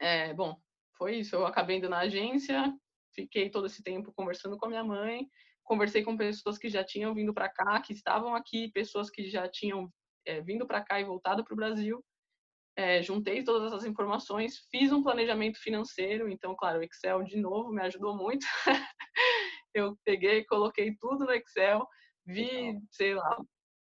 [0.00, 0.60] é, bom,
[0.98, 1.36] foi isso.
[1.36, 2.74] Eu acabei indo na agência,
[3.14, 5.28] fiquei todo esse tempo conversando com a minha mãe.
[5.62, 9.48] conversei com pessoas que já tinham vindo para cá, que estavam aqui, pessoas que já
[9.48, 9.88] tinham
[10.26, 12.04] é, vindo para cá e voltado para o Brasil.
[12.76, 17.70] É, juntei todas essas informações, fiz um planejamento financeiro, então, claro, o Excel de novo
[17.70, 18.44] me ajudou muito.
[19.78, 21.86] eu peguei, coloquei tudo no Excel,
[22.24, 23.36] vi, sei lá,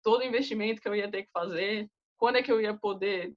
[0.04, 3.34] todo o investimento que eu ia ter que fazer, quando é que eu ia poder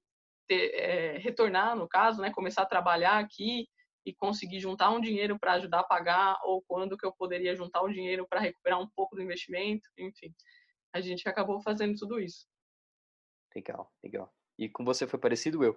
[0.46, 3.66] ter, é, retornar, no caso, né, começar a trabalhar aqui
[4.06, 7.82] e conseguir juntar um dinheiro para ajudar a pagar, ou quando que eu poderia juntar
[7.82, 10.34] o dinheiro para recuperar um pouco do investimento, enfim.
[10.94, 12.46] A gente acabou fazendo tudo isso.
[13.54, 14.32] Legal, legal.
[14.58, 15.76] E com você foi parecido, Will?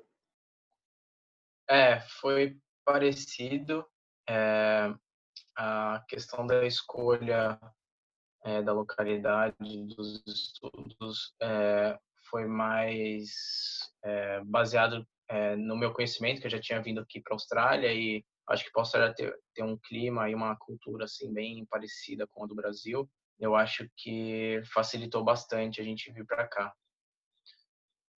[1.69, 3.85] É, foi parecido.
[4.29, 4.93] É,
[5.57, 7.59] a questão da escolha
[8.45, 9.55] é, da localidade
[9.95, 11.97] dos estudos é,
[12.29, 13.31] foi mais
[14.03, 17.91] é, baseado é, no meu conhecimento, que eu já tinha vindo aqui para a Austrália
[17.91, 22.43] e acho que posso ter, ter um clima e uma cultura assim bem parecida com
[22.43, 23.09] a do Brasil.
[23.39, 26.73] Eu acho que facilitou bastante a gente vir para cá.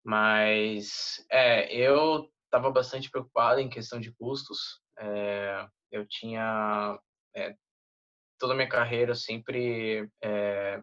[0.05, 4.81] Mas é, eu estava bastante preocupado em questão de custos.
[4.99, 6.99] É, eu tinha
[7.35, 7.57] é,
[8.39, 10.83] toda a minha carreira sempre é,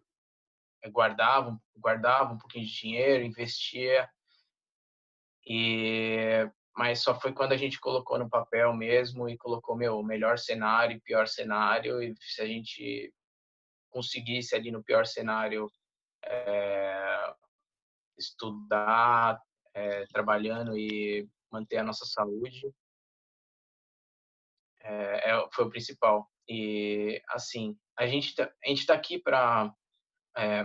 [0.89, 4.09] guardava guardava um pouquinho de dinheiro, investia.
[5.45, 10.37] E mas só foi quando a gente colocou no papel mesmo e colocou meu melhor
[10.37, 13.13] cenário e pior cenário e se a gente
[13.89, 15.71] conseguisse ali no pior cenário
[16.21, 17.33] é,
[18.17, 19.41] estudar
[19.73, 22.73] é, trabalhando e manter a nossa saúde
[24.81, 29.73] é foi o principal e assim a gente tá, a gente está aqui para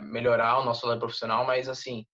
[0.03, 2.05] melhorar o nosso lado profissional mas assim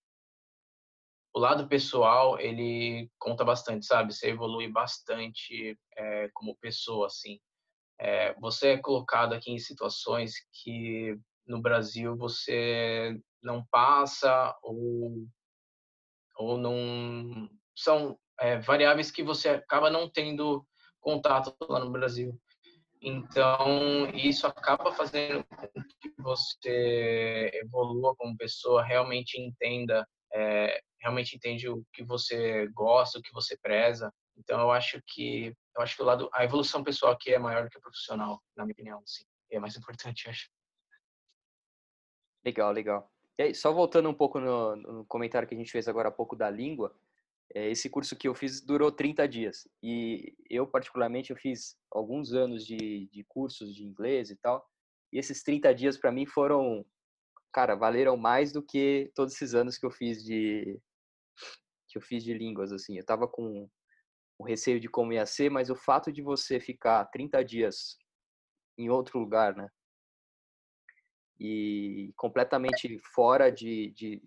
[1.37, 4.15] o lado pessoal ele conta bastante, sabe?
[4.15, 7.39] Você evolui bastante é, como pessoa, assim.
[8.01, 11.15] É, você é colocado aqui em situações que
[11.47, 15.27] no Brasil você não passa ou
[16.39, 20.67] ou não são é, variáveis que você acaba não tendo
[21.01, 22.39] contato lá no Brasil.
[23.01, 31.69] Então, isso acaba fazendo com que você evolua como pessoa, realmente entenda é, realmente entende
[31.69, 34.13] o que você gosta, o que você preza.
[34.37, 37.69] Então eu acho que eu acho que o lado a evolução pessoal aqui é maior
[37.71, 39.25] que a profissional, na minha opinião, sim.
[39.51, 40.49] é mais importante, acho.
[42.45, 43.11] Legal, legal.
[43.39, 46.13] E aí, só voltando um pouco no, no, comentário que a gente fez agora há
[46.13, 46.97] pouco da língua,
[47.55, 49.69] esse curso que eu fiz durou 30 dias.
[49.83, 54.67] E eu, particularmente, eu fiz alguns anos de, de cursos de inglês e tal.
[55.13, 56.85] E esses 30 dias, para mim, foram,
[57.53, 60.81] cara, valeram mais do que todos esses anos que eu fiz de,
[61.89, 62.99] que eu fiz de línguas, assim.
[62.99, 63.69] Eu tava com
[64.39, 67.97] o receio de como ia ser, mas o fato de você ficar 30 dias
[68.77, 69.69] em outro lugar, né?
[71.39, 74.23] E completamente fora de, de,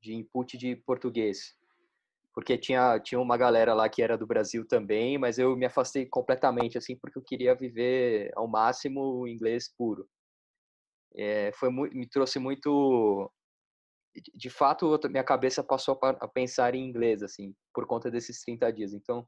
[0.00, 1.56] de input de português.
[2.32, 6.06] Porque tinha, tinha uma galera lá que era do Brasil também, mas eu me afastei
[6.06, 10.08] completamente, assim, porque eu queria viver ao máximo o inglês puro.
[11.14, 13.30] É, foi me trouxe muito
[14.34, 18.92] de fato, minha cabeça passou a pensar em inglês, assim, por conta desses 30 dias.
[18.92, 19.26] Então,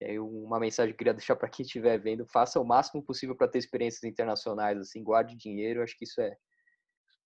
[0.00, 3.36] é uma mensagem que eu queria deixar para quem estiver vendo: faça o máximo possível
[3.36, 5.82] para ter experiências internacionais, assim, guarde dinheiro.
[5.82, 6.36] Acho que isso é,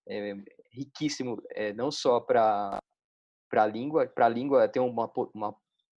[0.08, 0.34] é
[0.72, 2.78] riquíssimo, é, não só para
[3.50, 5.54] para a língua, para a língua tem uma, uma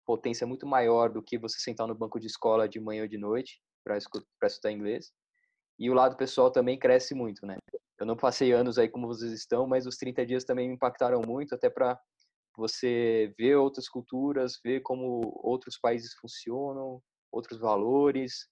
[0.06, 3.18] potência muito maior do que você sentar no banco de escola de manhã ou de
[3.18, 3.98] noite para
[4.46, 5.12] estudar inglês.
[5.78, 7.56] E o lado pessoal também cresce muito, né?
[8.00, 11.20] eu não passei anos aí como vocês estão, mas os 30 dias também me impactaram
[11.20, 12.00] muito, até para
[12.56, 18.48] você ver outras culturas, ver como outros países funcionam, outros valores,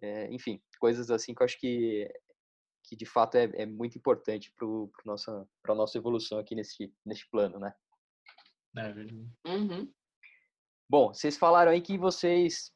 [0.00, 2.10] é, enfim, coisas assim que eu acho que,
[2.84, 4.66] que de fato é, é muito importante para
[5.04, 7.74] nossa, a nossa evolução aqui nesse, nesse plano, né?
[8.76, 9.28] É verdade.
[9.46, 9.92] Uhum.
[10.88, 12.72] Bom, vocês falaram aí que vocês,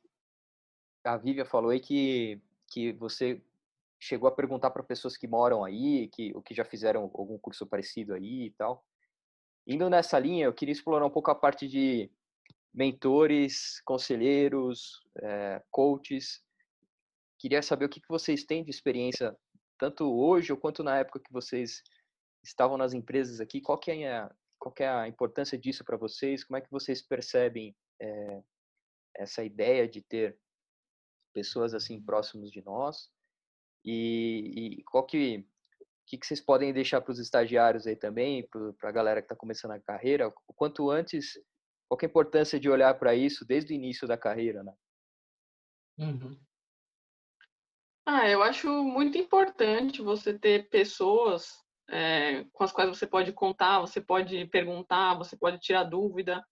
[1.04, 3.42] a Vívia falou aí que, que você
[4.00, 7.66] chegou a perguntar para pessoas que moram aí, que o que já fizeram algum curso
[7.66, 8.84] parecido aí e tal.
[9.66, 12.10] Indo nessa linha, eu queria explorar um pouco a parte de
[12.74, 16.42] mentores, conselheiros, é, coaches.
[17.38, 19.36] Queria saber o que, que vocês têm de experiência,
[19.78, 21.82] tanto hoje ou quanto na época que vocês
[22.42, 23.60] estavam nas empresas aqui.
[23.60, 26.44] Qual que é a, qual é a importância disso para vocês?
[26.44, 28.42] Como é que vocês percebem é,
[29.16, 30.38] essa ideia de ter
[31.34, 33.10] pessoas assim próximos de nós?
[33.84, 35.44] E, e qual que,
[36.06, 38.48] que, que vocês podem deixar para os estagiários aí também,
[38.78, 41.32] para a galera que está começando a carreira, o quanto antes,
[41.88, 44.72] qual é a importância de olhar para isso desde o início da carreira, né?
[45.98, 46.40] Uhum.
[48.06, 53.80] Ah, eu acho muito importante você ter pessoas é, com as quais você pode contar,
[53.80, 56.42] você pode perguntar, você pode tirar dúvida.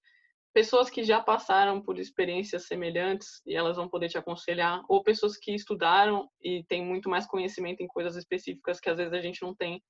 [0.52, 5.36] Pessoas que já passaram por experiências semelhantes e elas vão poder te aconselhar, ou pessoas
[5.36, 9.42] que estudaram e têm muito mais conhecimento em coisas específicas que às vezes a gente
[9.42, 9.82] não tem.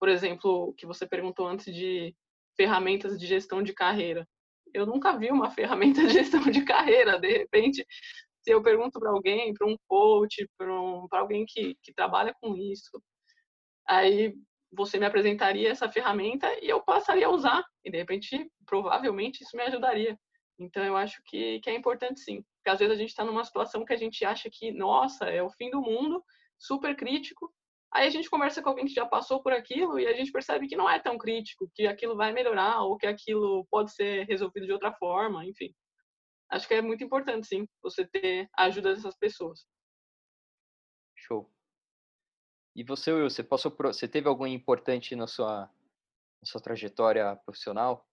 [0.00, 2.14] Por exemplo, o que você perguntou antes de
[2.56, 4.26] ferramentas de gestão de carreira.
[4.72, 7.18] Eu nunca vi uma ferramenta de gestão de carreira.
[7.18, 7.86] De repente,
[8.42, 12.56] se eu pergunto para alguém, para um coach, para um, alguém que, que trabalha com
[12.56, 13.02] isso,
[13.86, 14.34] aí
[14.72, 17.64] você me apresentaria essa ferramenta e eu passaria a usar.
[17.84, 20.18] E de repente, provavelmente, isso me ajudaria.
[20.58, 22.42] Então, eu acho que, que é importante sim.
[22.56, 25.42] Porque às vezes a gente está numa situação que a gente acha que, nossa, é
[25.42, 26.24] o fim do mundo,
[26.58, 27.52] super crítico.
[27.92, 30.66] Aí a gente conversa com alguém que já passou por aquilo e a gente percebe
[30.66, 34.64] que não é tão crítico, que aquilo vai melhorar ou que aquilo pode ser resolvido
[34.64, 35.74] de outra forma, enfim.
[36.48, 39.66] Acho que é muito importante, sim, você ter a ajuda dessas pessoas.
[41.14, 41.50] Show.
[42.74, 45.70] E você, Will, você passou por, você teve algum importante na sua,
[46.40, 48.06] na sua trajetória profissional?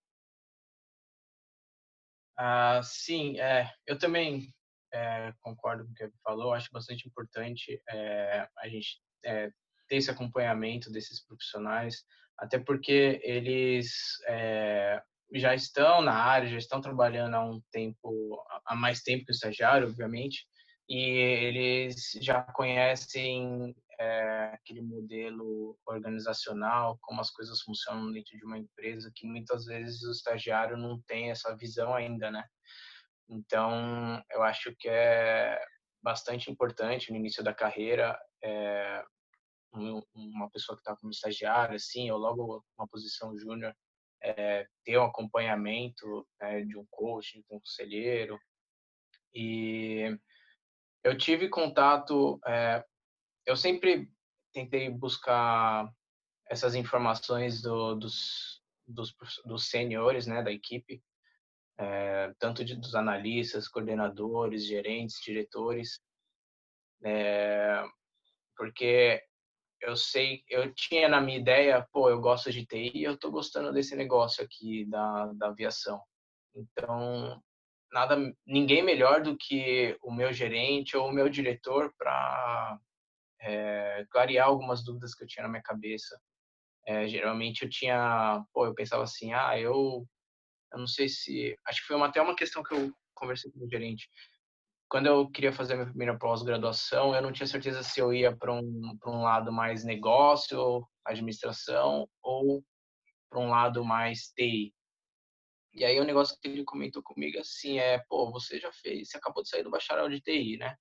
[2.38, 4.54] Ah, sim, é, eu também
[4.94, 6.54] é, concordo com o que ele falou.
[6.54, 9.50] Acho bastante importante é, a gente é,
[9.88, 12.04] ter esse acompanhamento desses profissionais,
[12.38, 13.92] até porque eles
[14.28, 15.02] é,
[15.34, 19.34] já estão na área, já estão trabalhando há um tempo, há mais tempo que o
[19.34, 20.48] estagiário, obviamente,
[20.88, 28.58] e eles já conhecem é, aquele modelo organizacional, como as coisas funcionam dentro de uma
[28.58, 32.44] empresa, que muitas vezes o estagiário não tem essa visão ainda, né?
[33.30, 35.60] Então, eu acho que é
[36.02, 39.04] bastante importante no início da carreira é,
[39.74, 43.76] uma pessoa que está como estagiário, assim, ou logo uma posição júnior,
[44.22, 48.40] é, ter um acompanhamento é, de um coach, de um conselheiro.
[49.34, 50.18] E
[51.04, 52.84] eu tive contato, é,
[53.50, 54.08] eu sempre
[54.54, 55.92] tentei buscar
[56.48, 61.02] essas informações do, dos, dos, dos seniores né, da equipe,
[61.80, 66.00] é, tanto de, dos analistas, coordenadores, gerentes, diretores,
[67.04, 67.84] é,
[68.56, 69.20] porque
[69.82, 73.74] eu sei, eu tinha na minha ideia, pô, eu gosto de TI, eu tô gostando
[73.74, 76.00] desse negócio aqui da, da aviação.
[76.54, 77.42] Então,
[77.92, 82.80] nada, ninguém melhor do que o meu gerente ou o meu diretor para
[83.42, 86.20] é, clarear algumas dúvidas que eu tinha na minha cabeça.
[86.88, 90.06] É, geralmente eu tinha, pô, eu pensava assim, ah, eu,
[90.74, 93.66] eu não sei se, acho que foi uma, até uma questão que eu conversei com
[93.66, 94.10] o gerente
[94.90, 98.36] quando eu queria fazer a minha primeira pós-graduação, eu não tinha certeza se eu ia
[98.36, 102.66] para um, um lado mais negócio, administração, ou
[103.30, 104.74] para um lado mais TI.
[105.74, 109.18] E aí o negócio que ele comentou comigo assim é, pô, você já fez, você
[109.18, 110.76] acabou de sair do bacharel de TI, né?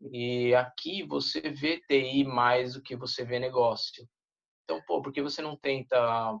[0.00, 4.08] E aqui você vê TI mais do que você vê negócio.
[4.64, 6.38] Então, pô, por que você não tenta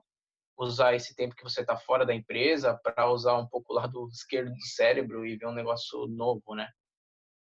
[0.56, 4.08] usar esse tempo que você está fora da empresa para usar um pouco o lado
[4.08, 6.68] esquerdo do cérebro e ver um negócio novo, né?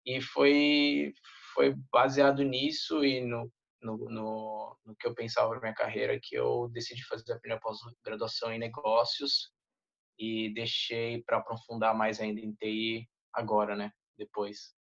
[0.05, 1.13] E foi,
[1.53, 3.51] foi baseado nisso e no,
[3.81, 7.61] no, no, no que eu pensava na minha carreira que eu decidi fazer a primeira
[7.61, 9.51] pós-graduação em negócios
[10.19, 13.91] e deixei para aprofundar mais ainda em TI agora, né?
[14.17, 14.76] Depois.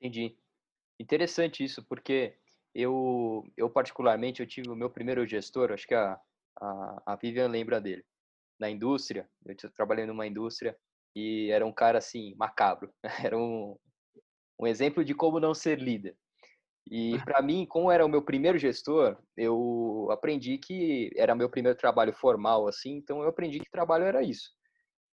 [0.00, 0.36] Entendi.
[0.98, 2.36] Interessante isso, porque
[2.74, 6.18] eu, eu particularmente, eu tive o meu primeiro gestor, acho que a,
[6.60, 8.04] a, a Vivian lembra dele,
[8.58, 10.76] na indústria, eu trabalhei numa indústria
[11.14, 12.92] e era um cara assim, macabro,
[13.24, 13.76] era um,
[14.58, 16.16] um exemplo de como não ser líder.
[16.90, 21.78] E para mim, como era o meu primeiro gestor, eu aprendi que era meu primeiro
[21.78, 24.50] trabalho formal, assim, então eu aprendi que trabalho era isso.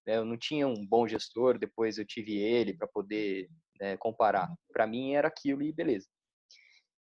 [0.05, 0.17] Né?
[0.17, 3.49] Eu não tinha um bom gestor, depois eu tive ele para poder
[3.79, 4.51] né, comparar.
[4.71, 6.07] Para mim era aquilo e beleza.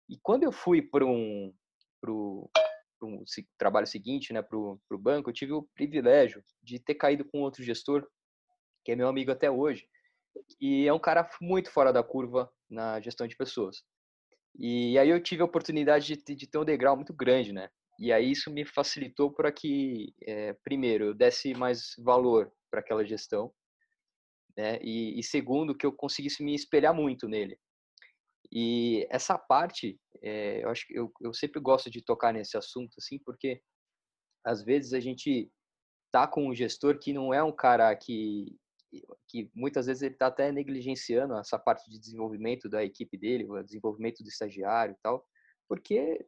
[0.09, 1.53] E quando eu fui para um,
[2.01, 2.51] pro,
[2.99, 3.25] pro
[3.59, 7.63] trabalho seguinte, né, para o banco, eu tive o privilégio de ter caído com outro
[7.63, 8.07] gestor,
[8.85, 9.87] que é meu amigo até hoje,
[10.61, 13.83] e é um cara muito fora da curva na gestão de pessoas.
[14.57, 17.69] E aí eu tive a oportunidade de, de ter um degrau muito grande, né?
[17.99, 23.05] E aí isso me facilitou para que, é, primeiro, eu desse mais valor para aquela
[23.05, 23.53] gestão,
[24.57, 24.79] né?
[24.83, 27.59] E, e, segundo, que eu conseguisse me espelhar muito nele.
[28.53, 32.95] E essa parte, é, eu acho que eu, eu sempre gosto de tocar nesse assunto,
[32.99, 33.61] assim, porque
[34.45, 35.51] às vezes a gente
[36.13, 38.57] tá com um gestor que não é um cara que
[39.27, 43.61] que muitas vezes ele está até negligenciando essa parte de desenvolvimento da equipe dele, o
[43.61, 45.27] desenvolvimento do estagiário e tal,
[45.69, 46.25] porque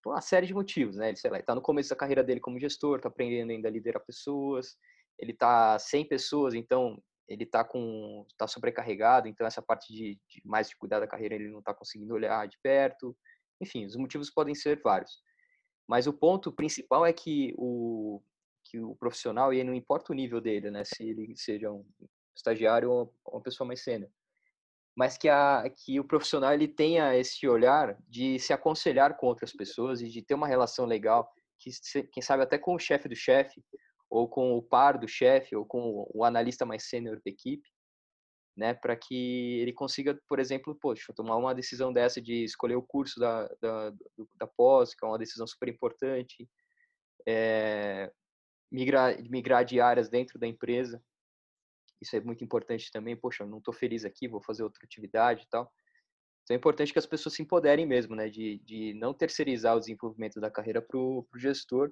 [0.00, 1.08] por uma série de motivos, né?
[1.08, 3.72] Ele, sei lá, está no começo da carreira dele como gestor, está aprendendo ainda a
[3.72, 4.76] liderar pessoas,
[5.18, 10.42] ele está sem pessoas, então ele está com tá sobrecarregado, então essa parte de, de,
[10.44, 13.16] mais de cuidar da carreira ele não está conseguindo olhar de perto.
[13.60, 15.20] Enfim, os motivos podem ser vários.
[15.88, 18.20] Mas o ponto principal é que o
[18.68, 21.84] que o profissional, e não importa o nível dele, né, se ele seja um
[22.34, 24.10] estagiário ou uma pessoa mais sênior,
[24.96, 29.52] mas que, a, que o profissional ele tenha esse olhar de se aconselhar com outras
[29.52, 31.70] pessoas e de ter uma relação legal, que
[32.12, 33.62] quem sabe até com o chefe do chefe,
[34.10, 37.68] ou com o par do chefe, ou com o analista mais sênior da equipe,
[38.56, 42.82] né, para que ele consiga, por exemplo, poxa, tomar uma decisão dessa de escolher o
[42.82, 43.92] curso da, da,
[44.34, 46.48] da pós, que é uma decisão super importante,
[47.28, 48.10] é,
[48.72, 51.02] migrar, migrar de áreas dentro da empresa,
[52.00, 55.48] isso é muito importante também, poxa, não estou feliz aqui, vou fazer outra atividade e
[55.48, 55.70] tal.
[56.42, 59.80] Então é importante que as pessoas se empoderem mesmo, né, de, de não terceirizar o
[59.80, 61.90] desenvolvimento da carreira para o gestor,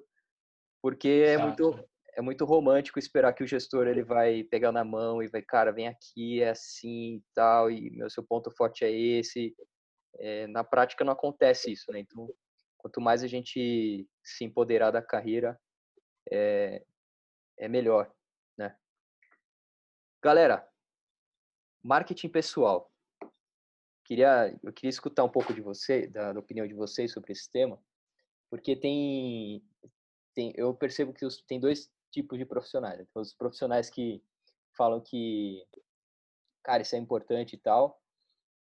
[0.81, 1.77] porque é muito,
[2.15, 5.71] é muito romântico esperar que o gestor ele vai pegar na mão e vai, cara,
[5.71, 9.53] vem aqui, é assim e tal, e meu seu ponto forte é esse.
[10.17, 11.99] É, na prática não acontece isso, né?
[11.99, 12.33] Então,
[12.77, 15.59] quanto mais a gente se empoderar da carreira,
[16.31, 16.85] é,
[17.59, 18.09] é melhor,
[18.57, 18.73] né?
[20.23, 20.65] Galera,
[21.83, 22.89] marketing pessoal.
[24.05, 27.51] Queria, eu queria escutar um pouco de você, da, da opinião de vocês sobre esse
[27.51, 27.77] tema,
[28.49, 29.61] porque tem,
[30.33, 32.99] tem eu percebo que os, tem dois tipos de profissionais.
[32.99, 33.05] Né?
[33.13, 34.23] Os profissionais que
[34.77, 35.65] falam que,
[36.63, 38.01] cara, isso é importante e tal.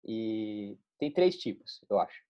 [0.03, 2.23] E tem três tipos, eu acho.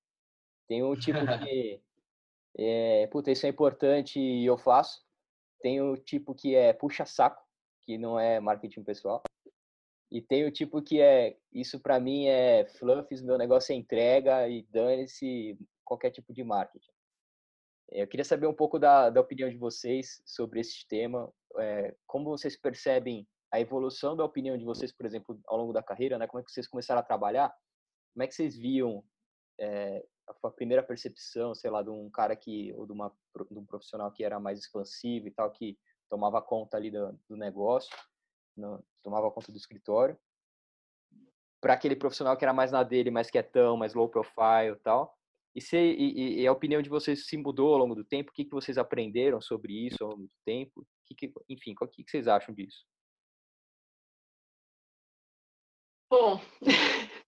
[0.67, 1.81] Tem o tipo que,
[2.57, 5.01] é, puta, isso é importante e eu faço.
[5.61, 7.41] Tem o tipo que é puxa-saco,
[7.83, 9.23] que não é marketing pessoal.
[10.11, 14.47] E tem o tipo que é, isso para mim é fluff, meu negócio é entrega
[14.47, 16.91] e dane-se qualquer tipo de marketing.
[17.89, 22.25] Eu queria saber um pouco da, da opinião de vocês sobre esse tema, é, como
[22.29, 26.27] vocês percebem a evolução da opinião de vocês, por exemplo, ao longo da carreira, né?
[26.27, 27.53] Como é que vocês começaram a trabalhar?
[28.13, 29.03] Como é que vocês viam
[29.59, 30.05] é,
[30.43, 33.09] a primeira percepção, sei lá, de um cara que ou de, uma,
[33.49, 35.77] de um profissional que era mais expansivo e tal, que
[36.09, 37.95] tomava conta ali do, do negócio,
[38.55, 40.17] no, tomava conta do escritório,
[41.61, 45.16] para aquele profissional que era mais na dele, mais quietão, mais low profile e tal.
[45.57, 48.29] E, se, e, e, a opinião de vocês se mudou ao longo do tempo?
[48.29, 50.85] O que, que vocês aprenderam sobre isso ao longo do tempo?
[51.03, 52.85] Que que, enfim, o que, que vocês acham disso?
[56.11, 56.39] Bom,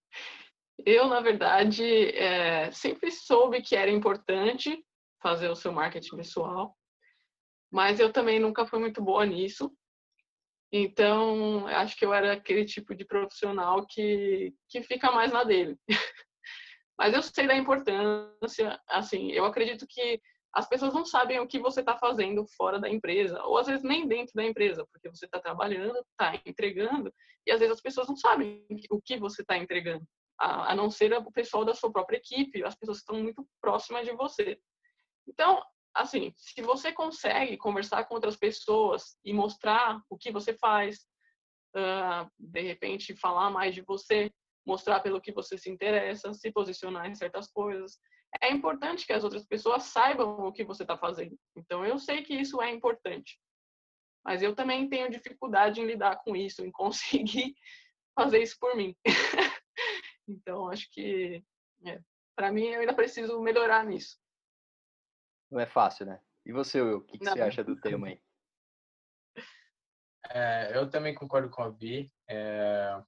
[0.85, 1.83] eu, na verdade,
[2.15, 4.79] é, sempre soube que era importante
[5.19, 6.77] fazer o seu marketing pessoal,
[7.71, 9.75] mas eu também nunca fui muito boa nisso.
[10.71, 15.75] Então, acho que eu era aquele tipo de profissional que, que fica mais na dele.
[16.99, 20.21] Mas eu sei da importância, assim, eu acredito que
[20.53, 23.83] as pessoas não sabem o que você está fazendo fora da empresa, ou às vezes
[23.83, 27.13] nem dentro da empresa, porque você está trabalhando, está entregando,
[27.47, 30.05] e às vezes as pessoas não sabem o que você está entregando,
[30.37, 34.11] a, não ser o pessoal da sua própria equipe, as pessoas estão muito próximas de
[34.11, 34.59] você.
[35.25, 35.63] Então,
[35.95, 40.97] assim, se você consegue conversar com outras pessoas e mostrar o que você faz,
[41.77, 44.29] uh, de repente falar mais de você,
[44.65, 47.99] mostrar pelo que você se interessa, se posicionar em certas coisas.
[48.41, 51.37] É importante que as outras pessoas saibam o que você está fazendo.
[51.55, 53.39] Então, eu sei que isso é importante.
[54.23, 57.55] Mas eu também tenho dificuldade em lidar com isso, em conseguir
[58.15, 58.95] fazer isso por mim.
[60.27, 61.43] então, acho que,
[61.85, 61.99] é,
[62.35, 64.17] para mim, eu ainda preciso melhorar nisso.
[65.49, 66.21] Não é fácil, né?
[66.45, 68.21] E você, Will, o que, que você acha do tema aí?
[70.31, 72.11] É, eu também concordo com a Vi.
[72.27, 73.01] É,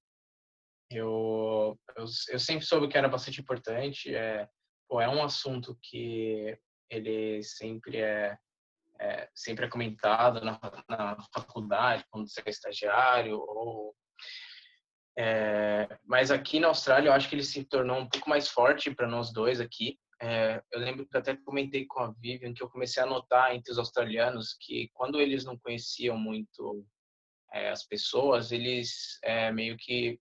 [0.97, 4.13] eu, eu, eu, sempre soube que era bastante importante.
[4.13, 4.47] É,
[4.87, 6.57] pô, é um assunto que
[6.89, 8.37] ele sempre é,
[8.99, 13.37] é sempre é comentado na, na, faculdade, quando você é estagiário.
[13.39, 13.95] Ou,
[15.17, 18.93] é, mas aqui na Austrália, eu acho que ele se tornou um pouco mais forte
[18.93, 19.97] para nós dois aqui.
[20.21, 23.71] É, eu lembro que até comentei com a Vivian que eu comecei a notar entre
[23.71, 26.85] os australianos que quando eles não conheciam muito
[27.51, 30.19] é, as pessoas, eles é, meio que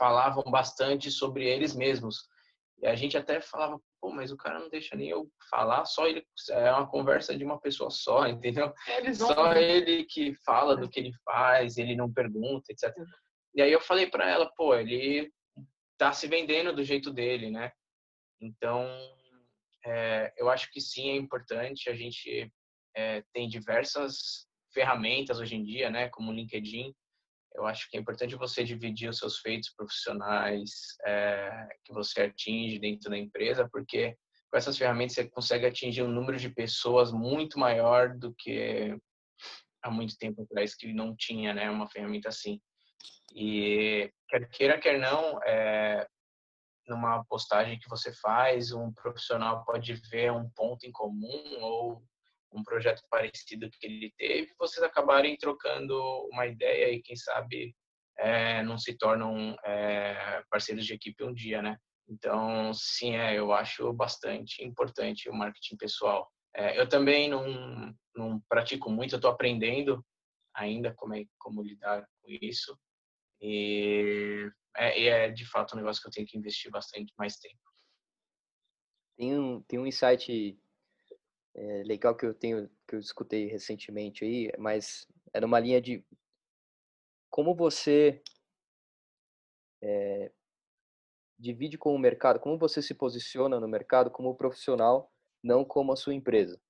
[0.00, 2.26] falavam bastante sobre eles mesmos.
[2.82, 6.06] E a gente até falava, pô, mas o cara não deixa nem eu falar, só
[6.06, 8.72] ele é uma conversa de uma pessoa só, entendeu?
[8.88, 12.90] É, só ele que fala do que ele faz, ele não pergunta, etc.
[13.54, 15.30] E aí eu falei para ela, pô, ele
[15.98, 17.70] tá se vendendo do jeito dele, né?
[18.40, 18.88] Então,
[19.84, 21.90] é, eu acho que sim, é importante.
[21.90, 22.50] A gente
[22.96, 26.94] é, tem diversas ferramentas hoje em dia, né, como o LinkedIn,
[27.60, 32.78] eu acho que é importante você dividir os seus feitos profissionais é, que você atinge
[32.78, 34.16] dentro da empresa, porque
[34.50, 38.96] com essas ferramentas você consegue atingir um número de pessoas muito maior do que
[39.82, 42.60] há muito tempo atrás que não tinha, né, uma ferramenta assim.
[43.34, 46.06] E quer queira, quer não, é,
[46.88, 52.02] numa postagem que você faz, um profissional pode ver um ponto em comum ou
[52.52, 55.96] um projeto parecido que ele teve, vocês acabarem trocando
[56.32, 57.74] uma ideia e quem sabe
[58.18, 61.78] é, não se tornam é, parceiros de equipe um dia, né?
[62.08, 66.28] Então, sim, é, eu acho bastante importante o marketing pessoal.
[66.54, 70.04] É, eu também não, não pratico muito, eu estou aprendendo
[70.54, 72.76] ainda como, é, como lidar com isso.
[73.40, 77.60] E é, é, de fato um negócio que eu tenho que investir bastante mais tempo.
[79.16, 80.58] Tem um, tem um insight
[81.54, 86.04] é, legal que eu tenho que eu escutei recentemente aí, mas é numa linha de
[87.30, 88.22] como você
[89.82, 90.32] é,
[91.38, 95.10] divide com o mercado, como você se posiciona no mercado como profissional,
[95.42, 96.60] não como a sua empresa,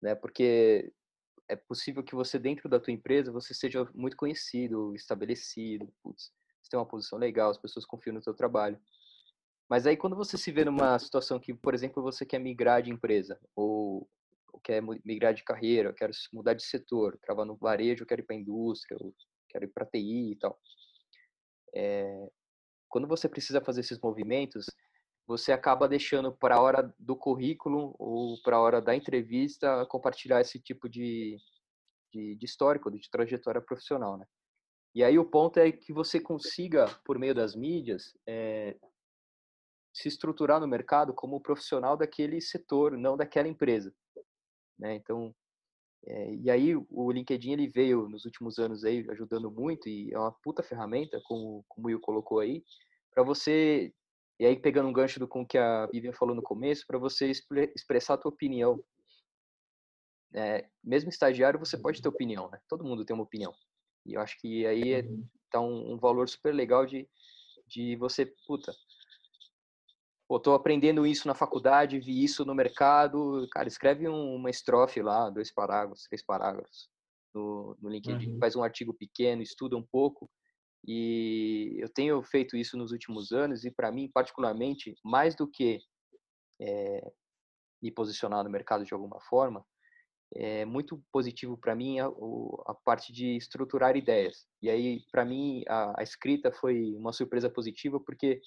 [0.00, 0.14] né?
[0.14, 0.92] Porque
[1.48, 6.32] é possível que você dentro da tua empresa você seja muito conhecido, estabelecido, putz,
[6.62, 8.80] você tem uma posição legal, as pessoas confiam no teu trabalho.
[9.72, 12.90] Mas aí quando você se vê numa situação que, por exemplo, você quer migrar de
[12.90, 14.06] empresa ou,
[14.52, 18.24] ou quer migrar de carreira, quero mudar de setor, trabalhar no varejo, eu quero ir
[18.24, 19.14] para a indústria, eu
[19.48, 20.60] quero ir para TI e tal.
[21.74, 22.30] É,
[22.86, 24.66] quando você precisa fazer esses movimentos,
[25.26, 30.42] você acaba deixando para a hora do currículo ou para a hora da entrevista compartilhar
[30.42, 31.38] esse tipo de,
[32.12, 34.26] de, de histórico, de trajetória profissional, né?
[34.94, 38.76] E aí o ponto é que você consiga, por meio das mídias, é,
[39.92, 43.94] se estruturar no mercado como profissional daquele setor, não daquela empresa.
[44.78, 44.96] Né?
[44.96, 45.34] Então,
[46.06, 50.18] é, e aí o LinkedIn ele veio nos últimos anos aí ajudando muito e é
[50.18, 52.64] uma puta ferramenta, como, como o Will colocou aí,
[53.14, 53.92] para você
[54.40, 57.30] e aí pegando um gancho do com que a Vivian falou no começo, para você
[57.30, 58.82] expressar a tua opinião.
[60.34, 62.58] É, mesmo estagiário você pode ter opinião, né?
[62.68, 63.54] Todo mundo tem uma opinião.
[64.04, 65.24] E eu acho que aí é, uhum.
[65.48, 67.08] tá um, um valor super legal de,
[67.68, 68.74] de você, puta,
[70.32, 75.28] pô, tô aprendendo isso na faculdade, vi isso no mercado, cara, escreve uma estrofe lá,
[75.28, 76.88] dois parágrafos, três parágrafos
[77.34, 78.38] no, no LinkedIn, uhum.
[78.38, 80.30] faz um artigo pequeno, estuda um pouco,
[80.86, 85.80] e eu tenho feito isso nos últimos anos, e para mim, particularmente, mais do que
[86.58, 87.12] é,
[87.82, 89.62] me posicionar no mercado de alguma forma,
[90.34, 94.46] é muito positivo para mim a, a, parte de estruturar ideias.
[94.62, 98.40] E aí, para mim, a, a, escrita foi uma surpresa positiva, porque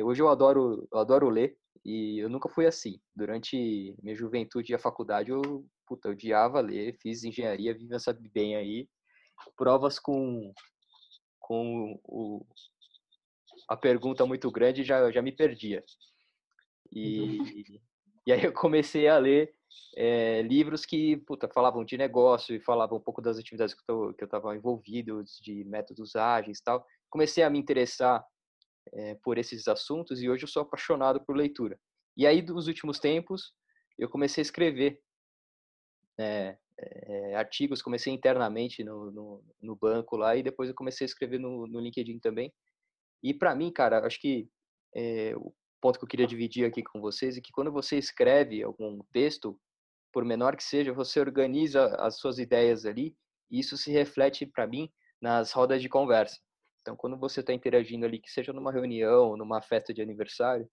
[0.00, 3.00] hoje eu adoro, eu adoro ler, e eu nunca fui assim.
[3.14, 8.28] Durante minha juventude e a faculdade, eu, puta, eu odiava ler, fiz engenharia, Vivian sabe
[8.28, 8.88] bem aí,
[9.56, 10.52] provas com,
[11.40, 12.46] com o,
[13.68, 15.82] a pergunta muito grande, já, já me perdia.
[16.90, 17.80] E,
[18.26, 19.54] e aí eu comecei a ler
[19.96, 24.14] é, livros que puta, falavam de negócio e falavam um pouco das atividades que, eu,
[24.14, 26.86] que eu estava envolvido, de métodos ágeis e tal.
[27.10, 28.24] Comecei a me interessar
[28.92, 31.78] é, por esses assuntos e hoje eu sou apaixonado por leitura.
[32.16, 33.52] E aí, nos últimos tempos,
[33.98, 35.00] eu comecei a escrever
[36.18, 41.08] é, é, artigos, comecei internamente no, no, no, banco lá e depois eu comecei a
[41.08, 42.52] escrever no, no LinkedIn também.
[43.22, 44.48] E para mim, cara, acho que
[45.36, 49.02] o ponto que eu queria dividir aqui com vocês é que quando você escreve algum
[49.12, 49.58] texto,
[50.12, 53.16] por menor que seja, você organiza as suas ideias ali
[53.50, 56.38] e isso se reflete para mim nas rodas de conversa.
[56.82, 60.68] Então, quando você está interagindo ali, que seja numa reunião, numa festa de aniversário,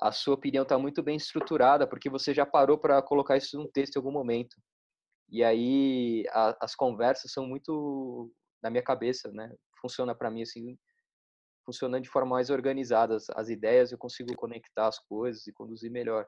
[0.00, 3.70] a sua opinião está muito bem estruturada, porque você já parou para colocar isso num
[3.70, 4.56] texto em algum momento.
[5.28, 9.52] E aí a, as conversas são muito na minha cabeça, né?
[9.80, 10.78] Funciona para mim assim,
[11.64, 13.16] funcionando de forma mais organizada.
[13.16, 16.26] As, as ideias eu consigo conectar as coisas e conduzir melhor.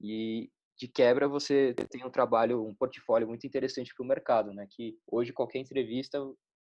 [0.00, 4.66] E de quebra você tem um trabalho, um portfólio muito interessante para o mercado, né?
[4.70, 6.18] Que hoje qualquer entrevista,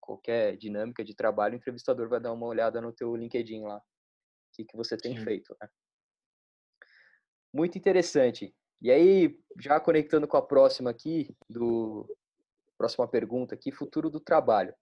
[0.03, 3.81] qualquer dinâmica de trabalho, o entrevistador vai dar uma olhada no teu LinkedIn lá, o
[4.53, 5.23] que, que você tem Sim.
[5.23, 5.67] feito, né?
[7.53, 8.53] Muito interessante.
[8.81, 12.05] E aí, já conectando com a próxima aqui, do
[12.77, 14.73] próxima pergunta aqui, futuro do trabalho.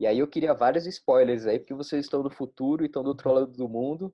[0.00, 3.10] E aí eu queria vários spoilers aí, porque vocês estão no futuro e estão do
[3.10, 4.12] outro lado do mundo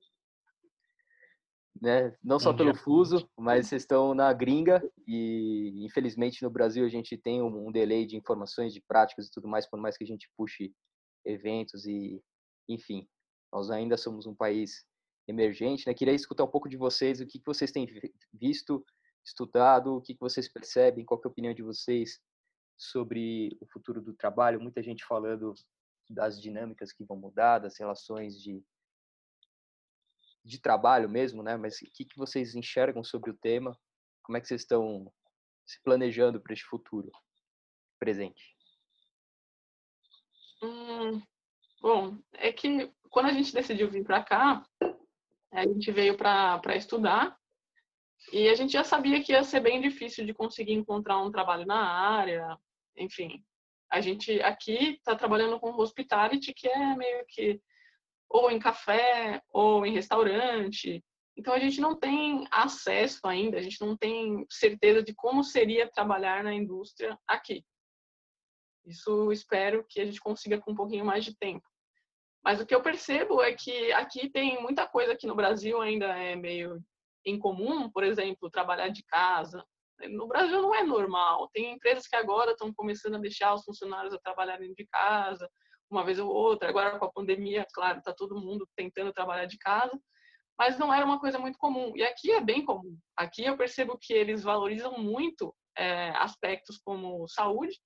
[1.80, 2.16] né?
[2.22, 7.16] Não só pelo fuso, mas vocês estão na gringa e infelizmente no Brasil a gente
[7.16, 10.30] tem um, delay de informações, de práticas e tudo mais, por mais que a gente
[10.36, 10.72] puxe
[11.24, 12.22] eventos e,
[12.68, 13.08] enfim,
[13.52, 14.84] nós ainda somos um país
[15.26, 15.94] emergente, né?
[15.94, 17.86] Queria escutar um pouco de vocês, o que, que vocês têm
[18.32, 18.84] visto,
[19.24, 22.20] estudado, o que, que vocês percebem, qual é a opinião de vocês
[22.76, 24.60] sobre o futuro do trabalho.
[24.60, 25.54] Muita gente falando
[26.10, 28.62] das dinâmicas que vão mudar, das relações de
[30.44, 31.56] de trabalho mesmo, né?
[31.56, 33.78] Mas o que, que vocês enxergam sobre o tema?
[34.22, 35.12] Como é que vocês estão
[35.64, 37.10] se planejando para este futuro
[37.98, 38.54] presente?
[40.62, 41.22] Hum,
[41.84, 44.66] Bom, é que quando a gente decidiu vir para cá,
[45.52, 47.38] a gente veio para estudar
[48.32, 51.66] e a gente já sabia que ia ser bem difícil de conseguir encontrar um trabalho
[51.66, 52.58] na área,
[52.96, 53.44] enfim.
[53.90, 57.60] A gente aqui está trabalhando com hospitality, que é meio que
[58.34, 61.00] ou em café ou em restaurante.
[61.36, 65.88] Então a gente não tem acesso ainda, a gente não tem certeza de como seria
[65.88, 67.64] trabalhar na indústria aqui.
[68.84, 71.64] Isso espero que a gente consiga com um pouquinho mais de tempo.
[72.42, 76.06] Mas o que eu percebo é que aqui tem muita coisa que no Brasil ainda
[76.06, 76.82] é meio
[77.24, 79.64] incomum, por exemplo, trabalhar de casa.
[80.10, 81.48] No Brasil não é normal.
[81.52, 85.48] Tem empresas que agora estão começando a deixar os funcionários a trabalharem de casa,
[85.94, 86.68] uma vez ou outra.
[86.68, 89.98] Agora com a pandemia, claro, está todo mundo tentando trabalhar de casa,
[90.58, 91.92] mas não era uma coisa muito comum.
[91.96, 92.96] E aqui é bem comum.
[93.16, 97.78] Aqui eu percebo que eles valorizam muito é, aspectos como saúde,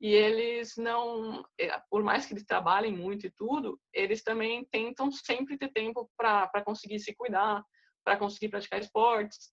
[0.00, 5.10] e eles não, é, por mais que eles trabalhem muito e tudo, eles também tentam
[5.10, 7.64] sempre ter tempo para conseguir se cuidar,
[8.04, 9.52] para conseguir praticar esportes.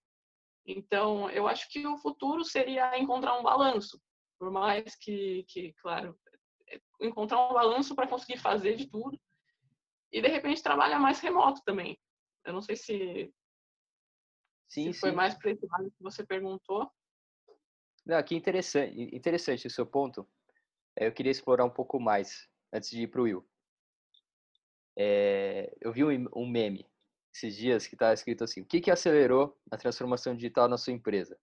[0.66, 4.00] Então, eu acho que o futuro seria encontrar um balanço,
[4.38, 6.18] por mais que, que claro,
[7.00, 9.20] encontrar um balanço para conseguir fazer de tudo
[10.12, 11.98] e de repente trabalhar mais remoto também.
[12.44, 13.34] Eu não sei se,
[14.68, 16.92] sim, se foi mais para esse lado que você perguntou.
[18.06, 20.28] Não, que interessante, interessante o seu ponto,
[20.96, 23.48] é, eu queria explorar um pouco mais antes de ir para o Will.
[24.98, 26.86] É, eu vi um, um meme
[27.34, 30.94] esses dias que estava escrito assim: o que, que acelerou a transformação digital na sua
[30.94, 31.38] empresa?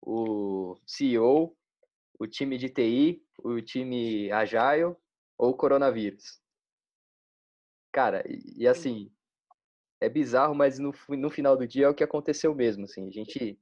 [0.00, 1.56] O CEO,
[2.18, 4.96] o time de TI, o time Agile
[5.36, 6.40] ou o coronavírus?
[7.92, 9.10] Cara, e, e assim,
[10.00, 12.84] é bizarro, mas no, no final do dia é o que aconteceu mesmo.
[12.84, 13.58] Assim, a gente,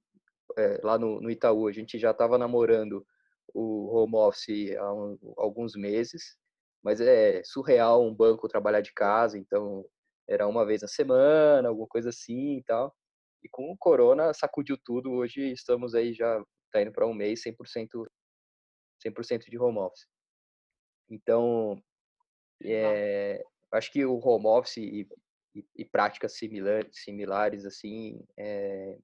[0.59, 3.07] é, lá no, no Itaú, a gente já estava namorando
[3.55, 6.37] o home office há um, alguns meses,
[6.83, 9.85] mas é surreal um banco trabalhar de casa, então
[10.29, 12.95] era uma vez na semana, alguma coisa assim e tal.
[13.43, 16.43] E com o corona sacudiu tudo, hoje estamos aí já
[16.73, 18.07] tá indo para um mês 100%
[19.05, 20.07] 100% de home office.
[21.09, 21.83] Então,
[22.63, 23.43] é,
[23.73, 25.09] acho que o home office e,
[25.55, 28.99] e, e práticas similar, similares assim é,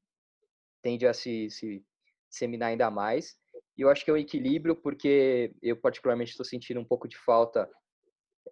[0.83, 1.85] tende a se, se
[2.29, 3.37] disseminar ainda mais
[3.77, 7.17] e eu acho que é um equilíbrio, porque eu particularmente estou sentindo um pouco de
[7.17, 7.69] falta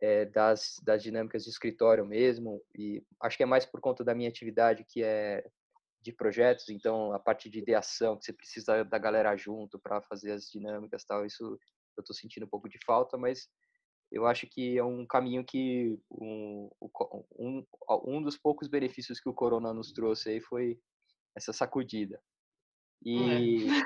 [0.01, 4.15] é, das, das dinâmicas de escritório mesmo, e acho que é mais por conta da
[4.15, 5.45] minha atividade, que é
[6.01, 10.33] de projetos, então a parte de ideação, que você precisa da galera junto para fazer
[10.33, 11.59] as dinâmicas tal, isso
[11.97, 13.49] eu estou sentindo um pouco de falta, mas
[14.11, 16.71] eu acho que é um caminho que um,
[17.39, 17.67] um,
[18.05, 20.81] um dos poucos benefícios que o corona nos trouxe aí foi
[21.37, 22.21] essa sacudida.
[23.03, 23.83] E, é.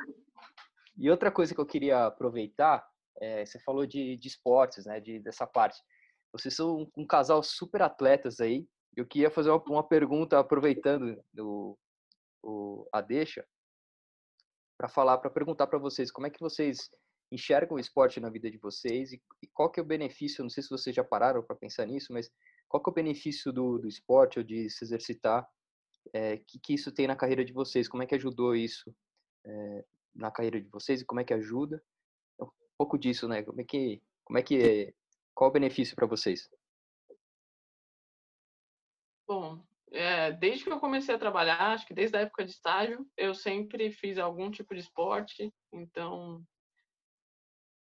[0.96, 2.86] E outra coisa que eu queria aproveitar,
[3.20, 5.80] é, você falou de, de esportes, né, de, dessa parte.
[6.32, 8.66] Vocês são um, um casal super atletas aí.
[8.96, 11.76] Eu queria fazer uma, uma pergunta, aproveitando o,
[12.44, 13.46] o, a deixa,
[14.76, 16.90] para falar, para perguntar para vocês como é que vocês
[17.32, 20.50] enxergam o esporte na vida de vocês e, e qual que é o benefício, não
[20.50, 22.30] sei se vocês já pararam para pensar nisso, mas
[22.68, 25.48] qual que é o benefício do, do esporte ou de se exercitar,
[26.12, 28.94] é, que, que isso tem na carreira de vocês, como é que ajudou isso
[29.44, 29.84] é,
[30.14, 31.82] na carreira de vocês e como é que ajuda.
[32.38, 33.42] É um pouco disso, né?
[33.42, 34.94] Como é que, como é que, é,
[35.34, 36.50] qual o benefício para vocês?
[39.26, 39.64] Bom,
[39.94, 43.32] é, desde que eu comecei a trabalhar, acho que desde a época de estágio, eu
[43.32, 45.52] sempre fiz algum tipo de esporte.
[45.72, 46.42] Então,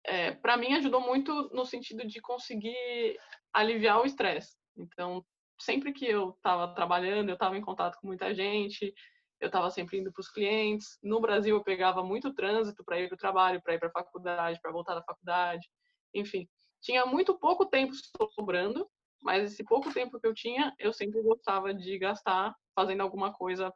[0.03, 3.17] é, para mim ajudou muito no sentido de conseguir
[3.53, 4.57] aliviar o estresse.
[4.75, 5.23] Então,
[5.59, 8.93] sempre que eu estava trabalhando, eu estava em contato com muita gente,
[9.39, 10.97] eu estava sempre indo para os clientes.
[11.03, 13.91] No Brasil, eu pegava muito trânsito para ir para o trabalho, para ir para a
[13.91, 15.67] faculdade, para voltar da faculdade.
[16.15, 16.47] Enfim,
[16.81, 17.93] tinha muito pouco tempo
[18.33, 18.89] sobrando,
[19.21, 23.73] mas esse pouco tempo que eu tinha, eu sempre gostava de gastar fazendo alguma coisa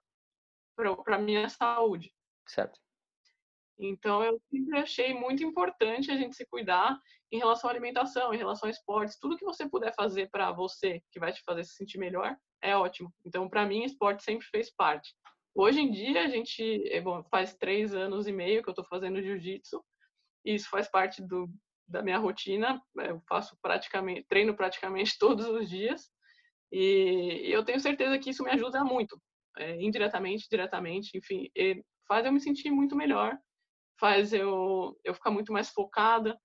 [0.75, 2.13] para minha saúde.
[2.47, 2.79] Certo.
[3.77, 6.97] Então, eu sempre achei muito importante a gente se cuidar
[7.31, 9.19] em relação à alimentação, em relação a esportes.
[9.19, 12.75] Tudo que você puder fazer para você, que vai te fazer se sentir melhor, é
[12.75, 13.13] ótimo.
[13.25, 15.13] Então, para mim, esporte sempre fez parte.
[15.53, 18.85] Hoje em dia, a gente, é bom, faz três anos e meio que eu estou
[18.85, 19.83] fazendo jiu-jitsu,
[20.45, 21.49] e isso faz parte do,
[21.88, 22.81] da minha rotina.
[22.99, 26.09] É, eu faço praticamente, treino praticamente todos os dias,
[26.71, 29.21] e eu tenho certeza que isso me ajuda muito,
[29.57, 31.49] é, indiretamente, diretamente, enfim,
[32.07, 33.38] faz eu me sentir muito melhor,
[33.99, 36.38] faz eu, eu ficar muito mais focada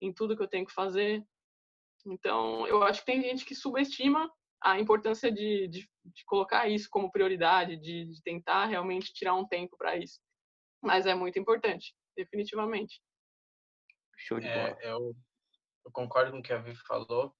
[0.00, 1.24] em tudo que eu tenho que fazer.
[2.04, 4.30] Então, eu acho que tem gente que subestima
[4.62, 9.46] a importância de, de, de colocar isso como prioridade, de, de tentar realmente tirar um
[9.46, 10.20] tempo para isso.
[10.82, 13.00] Mas é muito importante, definitivamente.
[14.16, 14.76] Show de bola.
[14.80, 15.14] É, eu,
[15.84, 17.34] eu, concordo com o que a Vivi falou.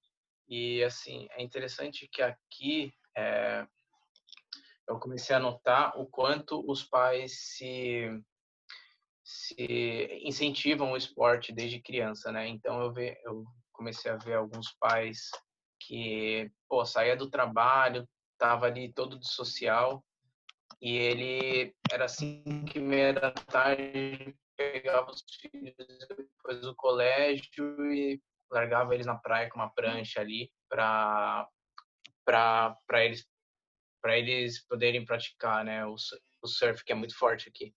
[0.47, 3.67] E, assim, é interessante que aqui é,
[4.87, 8.07] eu comecei a notar o quanto os pais se,
[9.23, 12.47] se incentivam o esporte desde criança, né?
[12.47, 15.29] Então, eu, ve, eu comecei a ver alguns pais
[15.79, 18.07] que, pô, saía do trabalho,
[18.37, 20.03] tava ali todo de social,
[20.81, 27.43] e ele era assim que meia da tarde pegava os filhos depois do colégio
[27.93, 31.47] e largava eles na praia com uma prancha ali para
[32.25, 33.25] para eles
[34.01, 35.95] para eles poderem praticar, né, o,
[36.41, 37.73] o surf que é muito forte aqui.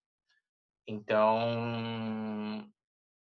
[0.87, 2.70] Então,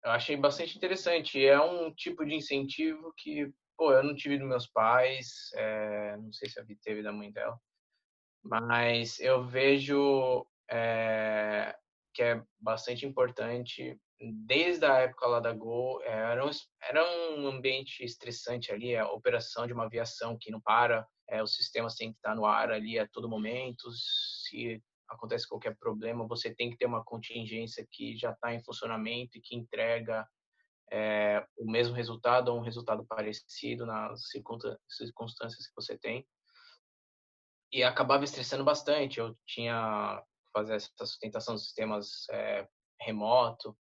[0.04, 1.44] eu achei bastante interessante.
[1.44, 6.32] É um tipo de incentivo que, pô, eu não tive dos meus pais, é, não
[6.32, 7.58] sei se a teve da mãe dela,
[8.42, 11.76] mas eu vejo é,
[12.18, 13.96] que é bastante importante.
[14.44, 16.50] Desde a época lá da Gol, eh, era um,
[16.82, 21.54] era um ambiente estressante ali, a operação de uma aviação que não para, é, os
[21.54, 23.88] sistemas têm que estar no ar ali a todo momento.
[23.92, 29.38] Se acontece qualquer problema, você tem que ter uma contingência que já está em funcionamento
[29.38, 30.26] e que entrega
[30.90, 34.22] é, o mesmo resultado ou um resultado parecido nas
[34.88, 36.26] circunstâncias que você tem
[37.70, 39.20] e acabava estressando bastante.
[39.20, 40.20] Eu tinha
[40.52, 42.68] fazer essa sustentação dos sistemas é,
[43.00, 43.76] remoto.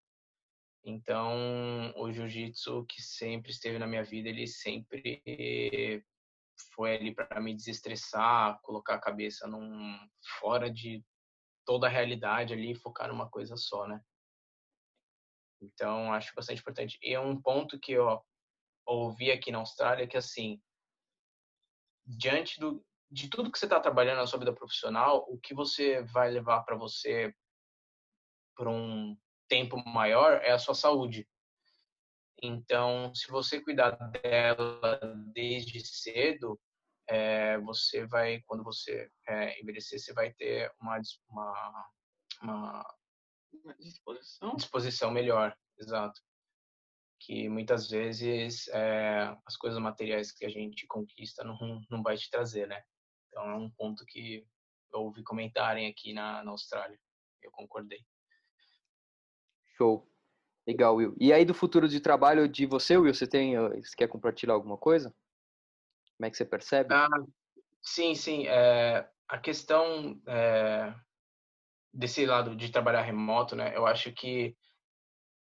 [0.83, 5.21] Então, o jiu-jitsu que sempre esteve na minha vida, ele sempre
[6.73, 9.97] foi ali para me desestressar, colocar a cabeça num
[10.39, 11.03] fora de
[11.65, 14.01] toda a realidade ali, focar numa coisa só, né?
[15.61, 16.97] Então, acho bastante importante.
[17.01, 18.23] E um ponto que eu
[18.85, 20.61] ouvi aqui na Austrália é que assim,
[22.05, 26.01] diante do, de tudo que você está trabalhando na sua vida profissional, o que você
[26.03, 27.33] vai levar para você
[28.55, 31.27] por um tempo maior é a sua saúde.
[32.41, 34.99] Então, se você cuidar dela
[35.33, 36.59] desde cedo,
[37.09, 40.99] é, você vai, quando você é, envelhecer, você vai ter uma,
[41.29, 41.83] uma,
[42.43, 42.95] uma,
[43.79, 44.55] disposição?
[44.55, 46.21] disposição melhor, exato.
[47.19, 52.29] Que muitas vezes é, as coisas materiais que a gente conquista não, não vai te
[52.29, 52.83] trazer, né?
[53.37, 54.43] Então é um ponto que
[54.91, 56.99] eu ouvi comentarem aqui na, na Austrália.
[57.43, 58.03] Eu concordei.
[59.75, 60.11] Show.
[60.65, 61.15] Legal, Will.
[61.19, 64.75] E aí do futuro de trabalho de você, Will, você tem, você quer compartilhar alguma
[64.75, 65.13] coisa?
[66.17, 66.95] Como é que você percebe?
[66.95, 67.07] Ah,
[67.79, 68.47] sim, sim.
[68.47, 70.95] É, a questão é,
[71.93, 73.77] desse lado de trabalhar remoto, né?
[73.77, 74.57] Eu acho que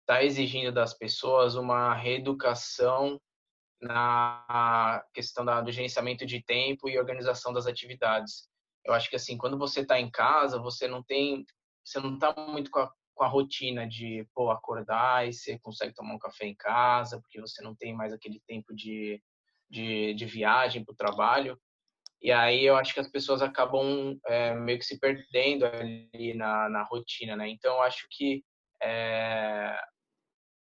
[0.03, 3.18] está exigindo das pessoas uma reeducação
[3.80, 8.48] na questão da, do gerenciamento de tempo e organização das atividades.
[8.84, 11.44] Eu acho que assim, quando você está em casa, você não tem,
[11.84, 15.94] você não está muito com a, com a rotina de pô, acordar e você consegue
[15.94, 19.20] tomar um café em casa, porque você não tem mais aquele tempo de,
[19.68, 21.58] de, de viagem para o trabalho.
[22.22, 26.68] E aí eu acho que as pessoas acabam é, meio que se perdendo ali na,
[26.68, 27.48] na rotina, né?
[27.48, 28.42] Então eu acho que
[28.82, 29.78] é,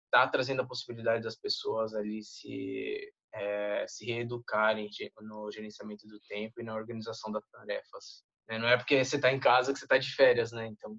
[0.09, 4.89] está trazendo a possibilidade das pessoas ali se é, se reeducarem
[5.21, 8.23] no gerenciamento do tempo e na organização das tarefas.
[8.47, 8.57] Né?
[8.57, 10.67] Não é porque você está em casa que você está de férias, né?
[10.67, 10.97] Então.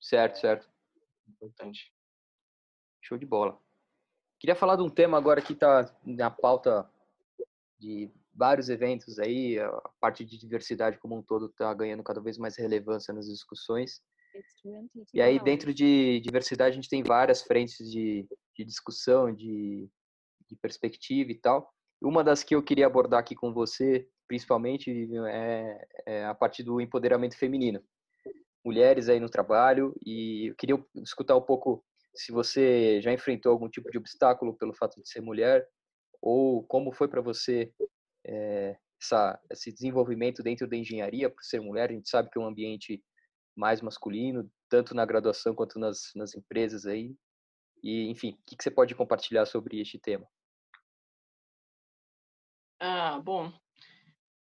[0.00, 0.70] Certo, certo.
[1.26, 1.92] Importante.
[3.02, 3.58] Show de bola.
[4.38, 6.88] Queria falar de um tema agora que está na pauta
[7.78, 12.36] de vários eventos aí, a parte de diversidade como um todo está ganhando cada vez
[12.36, 14.02] mais relevância nas discussões.
[15.14, 18.26] E aí, dentro de diversidade, a gente tem várias frentes de,
[18.56, 19.88] de discussão, de,
[20.48, 21.72] de perspectiva e tal.
[22.00, 24.90] Uma das que eu queria abordar aqui com você, principalmente,
[25.28, 27.82] é, é a parte do empoderamento feminino.
[28.64, 31.84] Mulheres aí no trabalho, e eu queria escutar um pouco
[32.14, 35.66] se você já enfrentou algum tipo de obstáculo pelo fato de ser mulher,
[36.20, 37.72] ou como foi para você
[38.26, 41.90] é, essa, esse desenvolvimento dentro da engenharia por ser mulher.
[41.90, 43.02] A gente sabe que é um ambiente
[43.56, 47.16] mais masculino, tanto na graduação quanto nas, nas empresas aí.
[47.82, 50.26] E, enfim, o que, que você pode compartilhar sobre este tema?
[52.78, 53.50] Ah, bom,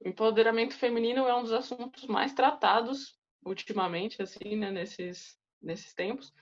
[0.05, 6.33] empoderamento feminino é um dos assuntos mais tratados ultimamente, assim, né, nesses, nesses tempos.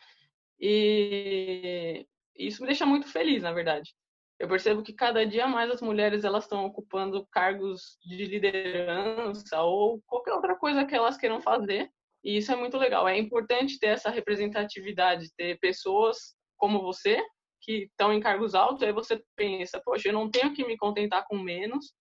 [0.59, 3.95] E isso me deixa muito feliz, na verdade.
[4.39, 10.03] Eu percebo que cada dia mais as mulheres elas estão ocupando cargos de liderança ou
[10.03, 11.91] qualquer outra coisa que elas queiram fazer
[12.27, 13.07] e isso é muito legal.
[13.07, 17.25] É importante ter essa representatividade, ter pessoas como você
[17.63, 21.25] que estão em cargos altos, aí você pensa, poxa, eu não tenho que me contentar
[21.29, 21.95] com menos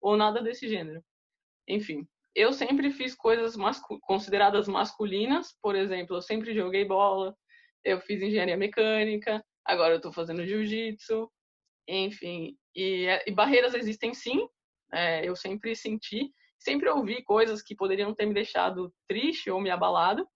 [0.00, 1.04] ou nada desse gênero.
[1.68, 7.36] Enfim, eu sempre fiz coisas mascu consideradas masculinas, por exemplo, eu sempre joguei bola,
[7.84, 11.30] eu fiz engenharia mecânica, agora eu estou fazendo jiu-jitsu,
[11.86, 12.56] enfim.
[12.74, 14.48] E, e barreiras existem sim,
[14.90, 19.70] é, eu sempre senti, sempre ouvi coisas que poderiam ter me deixado triste ou me
[19.70, 20.28] abalado,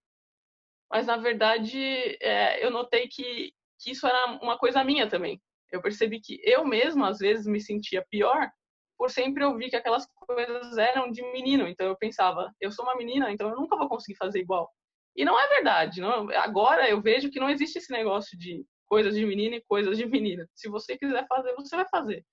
[0.90, 1.78] mas na verdade
[2.20, 5.40] é, eu notei que, que isso era uma coisa minha também.
[5.70, 8.50] Eu percebi que eu mesma às vezes me sentia pior
[8.96, 11.68] por sempre ouvir que aquelas coisas eram de menino.
[11.68, 14.70] Então eu pensava, eu sou uma menina, então eu nunca vou conseguir fazer igual.
[15.16, 16.00] E não é verdade.
[16.00, 19.98] Não, agora eu vejo que não existe esse negócio de coisas de menino e coisas
[19.98, 20.48] de menina.
[20.54, 22.24] Se você quiser fazer, você vai fazer.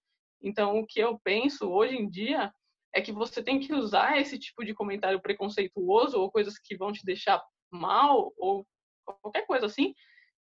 [0.42, 2.54] Então o que eu penso hoje em dia
[2.94, 6.92] é que você tem que usar esse tipo de comentário preconceituoso ou coisas que vão
[6.92, 8.66] te deixar mal ou
[9.22, 9.94] qualquer coisa assim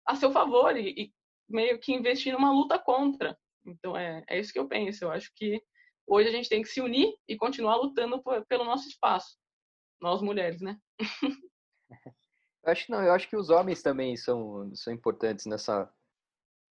[0.06, 1.14] a seu favor e, e
[1.50, 3.38] meio que investir numa luta contra.
[3.66, 5.06] Então é, é isso que eu penso.
[5.06, 5.62] Eu acho que
[6.08, 9.38] hoje a gente tem que se unir e continuar lutando pelo nosso espaço.
[10.02, 10.78] Nós mulheres, né?
[12.66, 15.89] eu acho que não, eu acho que os homens também são, são importantes nessa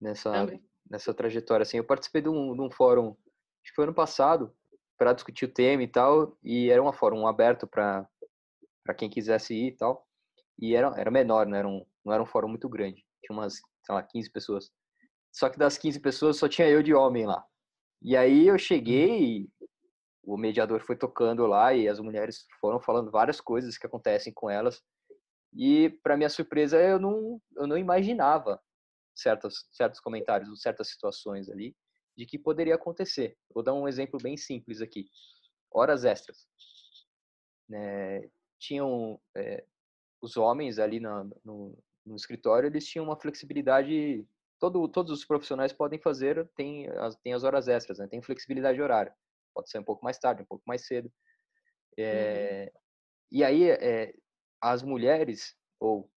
[0.00, 0.64] nessa também.
[0.88, 1.76] nessa trajetória assim.
[1.76, 4.56] Eu participei de um, de um fórum, acho que foi ano passado,
[4.98, 8.06] para discutir o tema e tal, e era um fórum aberto para
[8.84, 10.06] para quem quisesse ir e tal.
[10.58, 13.04] E era era menor, não era um não era um fórum muito grande.
[13.22, 14.70] Tinha umas, sei lá, 15 pessoas.
[15.32, 17.44] Só que das 15 pessoas só tinha eu de homem lá.
[18.02, 19.48] E aí eu cheguei,
[20.24, 24.50] o mediador foi tocando lá e as mulheres foram falando várias coisas que acontecem com
[24.50, 24.82] elas.
[25.54, 28.60] E para minha surpresa, eu não eu não imaginava
[29.14, 31.74] certos certos comentários, certas situações ali
[32.18, 33.38] de que poderia acontecer.
[33.54, 35.08] Vou dar um exemplo bem simples aqui.
[35.70, 36.48] Horas extras.
[37.72, 39.64] É, tinham é,
[40.20, 44.26] os homens ali no, no, no escritório, eles tinham uma flexibilidade
[44.58, 48.08] todo, todos os profissionais podem fazer, tem as, tem as horas extras, né?
[48.08, 49.14] tem flexibilidade horária.
[49.54, 51.12] Pode ser um pouco mais tarde, um pouco mais cedo.
[51.96, 52.80] É, uhum.
[53.30, 54.12] E aí, é,
[54.60, 56.10] as mulheres, ou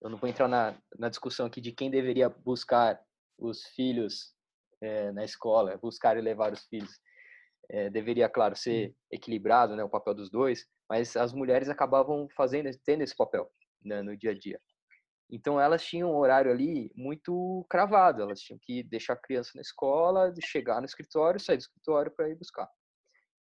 [0.00, 3.00] eu não vou entrar na, na discussão aqui de quem deveria buscar
[3.38, 4.34] os filhos
[4.82, 6.98] é, na escola, buscar e levar os filhos.
[7.92, 13.02] deveria, claro, ser equilibrado, né, o papel dos dois, mas as mulheres acabavam fazendo, tendo
[13.02, 13.50] esse papel
[13.82, 14.60] né, no dia a dia.
[15.30, 19.62] Então elas tinham um horário ali muito cravado, elas tinham que deixar a criança na
[19.62, 22.68] escola, chegar no escritório, sair do escritório para ir buscar.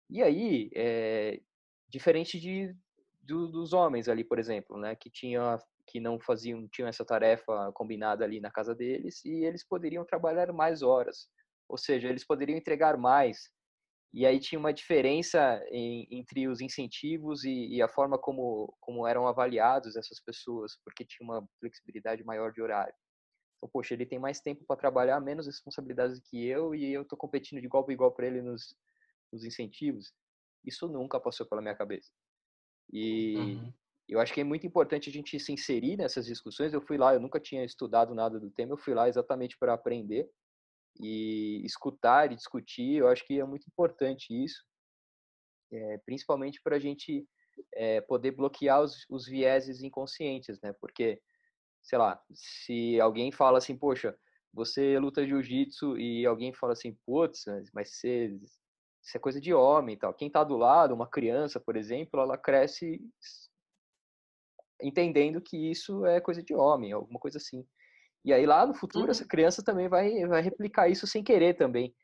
[0.09, 1.41] E aí, é,
[1.89, 2.73] diferente de
[3.21, 7.73] do, dos homens ali, por exemplo, né, que tinha que não faziam tinham essa tarefa
[7.75, 11.29] combinada ali na casa deles e eles poderiam trabalhar mais horas,
[11.69, 13.51] ou seja, eles poderiam entregar mais
[14.15, 19.09] e aí tinha uma diferença em, entre os incentivos e, e, a forma como, como
[19.09, 22.95] eram avaliados essas pessoas, porque tinha uma flexibilidade maior de horário.
[23.57, 27.19] Então, poxa, ele tem mais tempo para trabalhar, menos responsabilidades que eu, e eu estou
[27.19, 28.77] competindo de igual para igual para ele nos,
[29.33, 30.15] nos incentivos.
[30.65, 32.13] Isso nunca passou pela minha cabeça.
[32.93, 33.75] E uhum.
[34.09, 36.73] Eu acho que é muito importante a gente se inserir nessas discussões.
[36.73, 39.75] Eu fui lá, eu nunca tinha estudado nada do tema, eu fui lá exatamente para
[39.75, 40.29] aprender
[41.01, 44.63] e escutar e discutir, eu acho que é muito importante isso,
[45.73, 47.27] é, principalmente para a gente
[47.75, 50.73] é, poder bloquear os, os vieses inconscientes, né?
[50.81, 51.21] Porque,
[51.83, 54.17] sei lá, se alguém fala assim, poxa,
[54.53, 58.39] você luta jiu-jitsu e alguém fala assim, putz, mas você,
[59.03, 60.15] isso é coisa de homem e tal.
[60.15, 63.01] Quem está do lado, uma criança, por exemplo, ela cresce
[64.81, 67.67] entendendo que isso é coisa de homem, alguma coisa assim.
[68.25, 69.11] E aí lá no futuro uhum.
[69.11, 71.95] essa criança também vai, vai replicar isso sem querer também.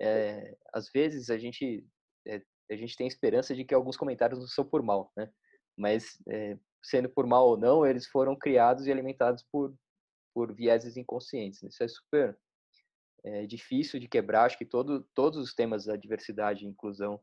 [0.00, 1.84] É, às vezes a gente
[2.26, 5.30] é, a gente tem esperança de que alguns comentários não são por mal, né?
[5.76, 9.74] Mas é, sendo por mal ou não, eles foram criados e alimentados por
[10.34, 11.62] por vieses inconscientes.
[11.62, 12.38] Isso é super
[13.24, 14.44] é, difícil de quebrar.
[14.44, 17.20] Acho que todo, todos os temas da diversidade e inclusão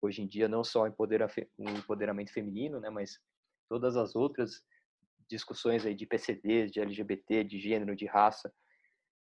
[0.00, 3.18] hoje em dia, não só o empoderamento feminino, né, mas
[3.68, 4.62] todas as outras
[5.28, 8.52] discussões aí de PCDs, de LGBT, de gênero, de raça,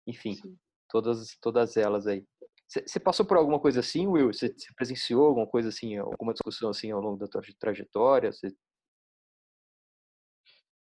[0.07, 0.37] enfim,
[0.89, 2.27] todas todas elas aí.
[2.69, 4.33] Você passou por alguma coisa assim, Will?
[4.33, 8.33] Você presenciou alguma coisa assim, alguma discussão assim ao longo da tua trajetória?
[8.33, 8.49] Cê...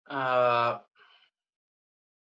[0.10, 0.86] Ah,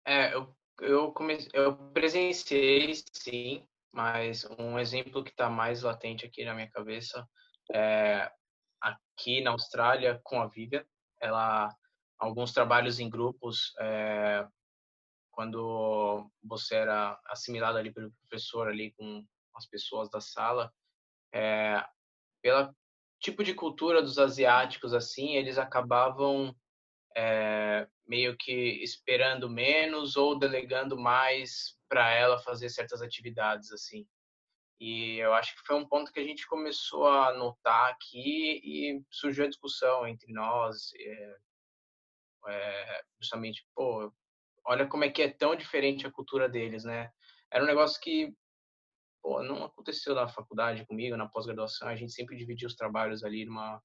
[0.05, 6.43] é, eu eu comecei, eu presenciei sim, mas um exemplo que está mais latente aqui
[6.43, 7.27] na minha cabeça
[7.71, 8.31] é
[8.81, 10.85] aqui na Austrália com a Vivian.
[11.23, 11.73] Ela
[12.19, 14.47] alguns trabalhos em grupos é,
[15.31, 20.71] quando você era assimilado ali pelo professor ali com as pessoas da sala
[21.33, 21.83] é,
[22.41, 22.73] pela
[23.19, 26.55] tipo de cultura dos asiáticos assim eles acabavam
[27.15, 34.07] é, meio que esperando menos ou delegando mais para ela fazer certas atividades assim
[34.79, 39.03] e eu acho que foi um ponto que a gente começou a notar aqui e
[39.09, 41.37] surgiu a discussão entre nós é,
[42.47, 44.13] é, justamente, pô,
[44.65, 47.11] olha como é que é tão diferente a cultura deles, né?
[47.53, 48.35] era um negócio que
[49.21, 53.45] pô, não aconteceu na faculdade comigo, na pós-graduação, a gente sempre dividia os trabalhos ali
[53.45, 53.81] numa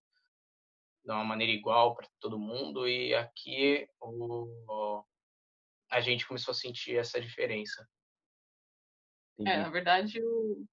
[1.05, 5.05] de uma maneira igual para todo mundo e aqui o,
[5.91, 7.89] a gente começou a sentir essa diferença.
[9.47, 10.67] É, na verdade, o...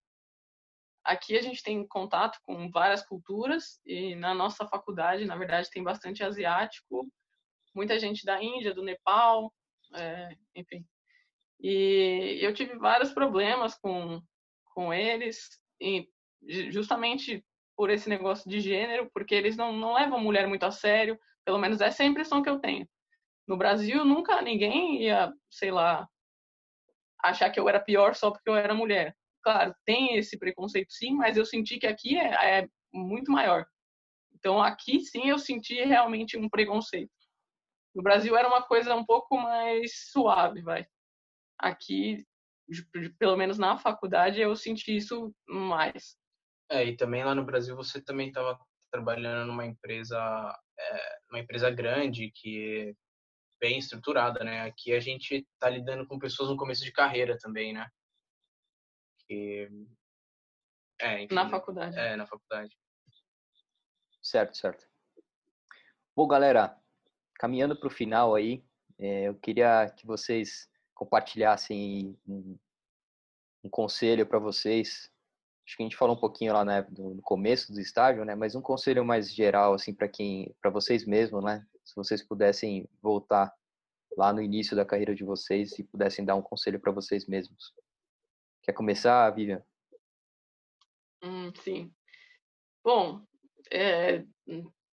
[1.06, 5.84] aqui a gente tem contato com várias culturas e na nossa faculdade, na verdade, tem
[5.84, 7.08] bastante asiático,
[7.74, 9.54] muita gente da Índia, do Nepal,
[9.94, 10.86] é, enfim.
[11.60, 14.22] E eu tive vários problemas com,
[14.74, 16.10] com eles, e
[16.72, 17.46] justamente
[17.76, 21.60] por esse negócio de gênero, porque eles não, não levam mulher muito a sério, pelo
[21.60, 22.88] menos essa é a impressão que eu tenho.
[23.48, 26.08] No Brasil, nunca ninguém ia, sei lá,
[27.24, 29.16] achar que eu era pior só porque eu era mulher.
[29.46, 33.64] Claro, tem esse preconceito sim, mas eu senti que aqui é, é muito maior.
[34.34, 37.12] Então aqui sim eu senti realmente um preconceito.
[37.94, 40.88] No Brasil era uma coisa um pouco mais suave, vai.
[41.60, 42.26] Aqui,
[43.20, 46.18] pelo menos na faculdade, eu senti isso mais.
[46.72, 48.60] É, e também lá no Brasil você também estava
[48.92, 50.18] trabalhando numa empresa,
[50.80, 52.94] é, uma empresa grande que é
[53.60, 54.64] bem estruturada, né?
[54.64, 57.88] Aqui a gente está lidando com pessoas no começo de carreira também, né?
[59.28, 59.70] Que,
[61.00, 61.98] é, enfim, na faculdade.
[61.98, 62.78] É, na faculdade.
[64.22, 64.88] Certo, certo.
[66.16, 66.78] Bom, galera,
[67.36, 68.64] caminhando para o final aí,
[68.98, 72.58] é, eu queria que vocês compartilhassem um,
[73.64, 75.12] um conselho para vocês
[75.66, 78.36] acho que a gente falou um pouquinho lá né, no começo do estágio, né?
[78.36, 81.66] Mas um conselho mais geral, assim, para quem, para vocês mesmos, né?
[81.84, 83.52] Se vocês pudessem voltar
[84.16, 87.74] lá no início da carreira de vocês e pudessem dar um conselho para vocês mesmos.
[88.66, 89.64] Quer começar, Vivian?
[91.22, 91.94] Hum, sim.
[92.84, 93.22] Bom,
[93.72, 94.26] é,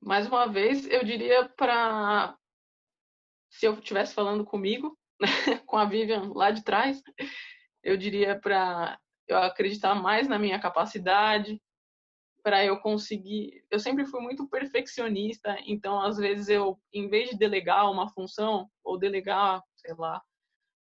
[0.01, 2.37] mais uma vez, eu diria para
[3.49, 4.97] se eu estivesse falando comigo,
[5.65, 7.01] com a Vivian lá de trás,
[7.83, 8.97] eu diria para
[9.27, 11.61] eu acreditar mais na minha capacidade,
[12.41, 13.65] para eu conseguir.
[13.69, 18.69] Eu sempre fui muito perfeccionista, então às vezes eu, em vez de delegar uma função
[18.81, 20.21] ou delegar, sei lá,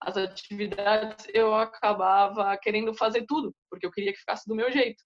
[0.02, 5.04] as atividades, eu acabava querendo fazer tudo, porque eu queria que ficasse do meu jeito.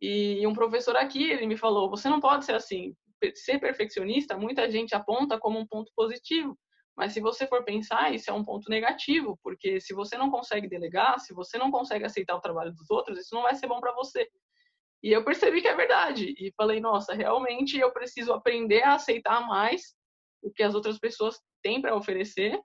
[0.00, 2.94] E um professor aqui, ele me falou: "Você não pode ser assim.
[3.34, 6.58] Ser perfeccionista, muita gente aponta como um ponto positivo,
[6.96, 10.68] mas se você for pensar, isso é um ponto negativo, porque se você não consegue
[10.68, 13.80] delegar, se você não consegue aceitar o trabalho dos outros, isso não vai ser bom
[13.80, 14.28] para você.
[15.02, 16.34] E eu percebi que é verdade.
[16.38, 19.94] E falei, nossa, realmente eu preciso aprender a aceitar mais
[20.42, 22.60] o que as outras pessoas têm para oferecer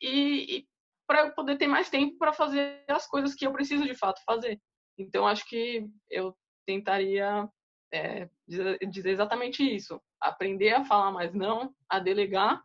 [0.00, 0.68] e, e
[1.06, 4.22] para eu poder ter mais tempo para fazer as coisas que eu preciso de fato
[4.24, 4.60] fazer.
[4.98, 6.36] Então, acho que eu
[6.66, 7.48] tentaria
[7.92, 10.02] é, dizer exatamente isso.
[10.20, 12.62] Aprender a falar mais não, a delegar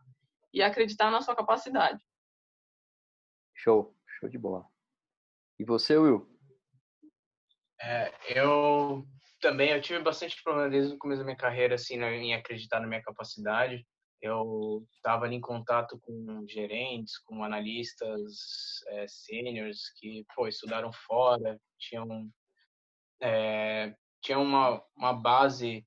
[0.52, 2.02] e acreditar na sua capacidade.
[3.54, 4.66] Show, show de bola.
[5.58, 6.28] E você, Will?
[7.80, 9.06] É, eu
[9.40, 12.86] também eu tive bastante problema desde o começo da minha carreira assim em acreditar na
[12.86, 13.86] minha capacidade.
[14.22, 21.60] Eu estava ali em contato com gerentes, com analistas é, seniors que pô, estudaram fora,
[21.78, 22.30] tinham
[23.20, 25.84] é, tinham uma, uma base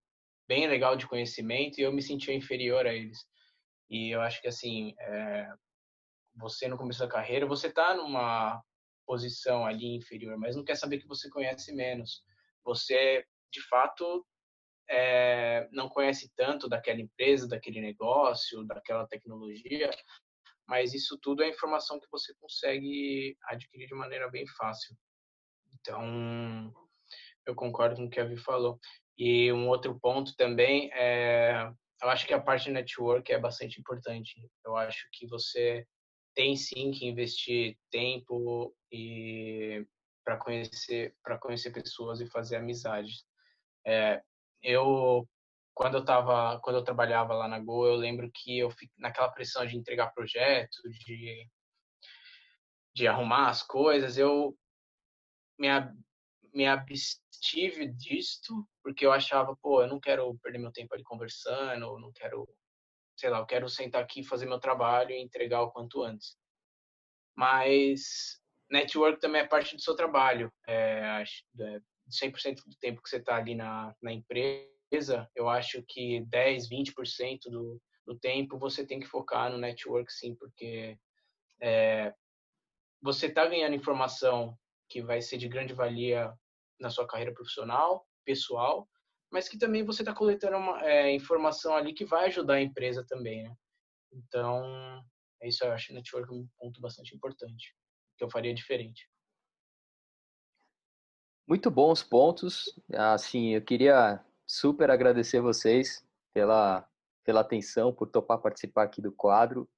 [0.47, 3.25] bem legal de conhecimento e eu me sentia inferior a eles.
[3.89, 5.49] E eu acho que, assim, é,
[6.35, 8.61] você no começo da carreira, você está numa
[9.05, 12.23] posição ali inferior, mas não quer saber que você conhece menos.
[12.63, 14.25] Você, de fato,
[14.89, 19.89] é, não conhece tanto daquela empresa, daquele negócio, daquela tecnologia,
[20.67, 24.95] mas isso tudo é informação que você consegue adquirir de maneira bem fácil.
[25.79, 26.73] Então,
[27.45, 28.79] eu concordo com o que a Vi falou.
[29.17, 31.71] E um outro ponto também é
[32.01, 34.49] eu acho que a parte de network é bastante importante.
[34.65, 35.87] Eu acho que você
[36.35, 39.85] tem sim que investir tempo e
[40.23, 43.25] para conhecer para conhecer pessoas e fazer amizades.
[43.87, 44.21] É,
[44.65, 45.27] eu
[45.73, 49.29] quando eu tava quando eu trabalhava lá na Go, eu lembro que eu fiquei naquela
[49.31, 51.47] pressão de entregar projeto, de
[52.95, 54.57] de arrumar as coisas, eu
[55.59, 55.67] me
[56.53, 61.85] me abstive disto, porque eu achava, pô, eu não quero perder meu tempo ali conversando,
[61.85, 62.47] eu não quero,
[63.17, 66.37] sei lá, eu quero sentar aqui, fazer meu trabalho e entregar o quanto antes.
[67.35, 70.51] Mas network também é parte do seu trabalho.
[70.65, 71.23] É,
[72.09, 77.39] 100% do tempo que você está ali na, na empresa, eu acho que 10, 20%
[77.49, 80.97] do, do tempo você tem que focar no network, sim, porque
[81.61, 82.13] é,
[83.01, 84.57] você está ganhando informação
[84.89, 86.33] que vai ser de grande valia
[86.79, 88.87] na sua carreira profissional, pessoal,
[89.31, 93.05] mas que também você está coletando uma é, informação ali que vai ajudar a empresa
[93.07, 93.55] também, né?
[94.11, 95.03] Então,
[95.41, 97.75] é isso eu acho network um ponto bastante importante.
[98.17, 99.09] que eu faria diferente.
[101.47, 102.73] Muito bons pontos.
[102.91, 106.03] Assim, eu queria super agradecer vocês
[106.33, 106.89] pela,
[107.23, 109.69] pela atenção, por topar participar aqui do quadro.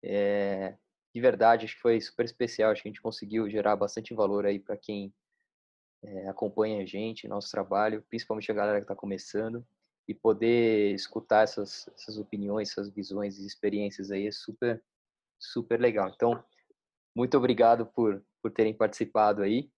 [0.00, 0.76] É,
[1.12, 2.70] de verdade, acho que foi super especial.
[2.70, 5.12] Acho que a gente conseguiu gerar bastante valor aí para quem
[6.04, 9.66] é, acompanha a gente, nosso trabalho, principalmente a galera que está começando.
[10.06, 14.82] E poder escutar essas, essas opiniões, essas visões e experiências aí é super,
[15.38, 16.08] super legal.
[16.14, 16.42] Então,
[17.14, 19.68] muito obrigado por, por terem participado aí.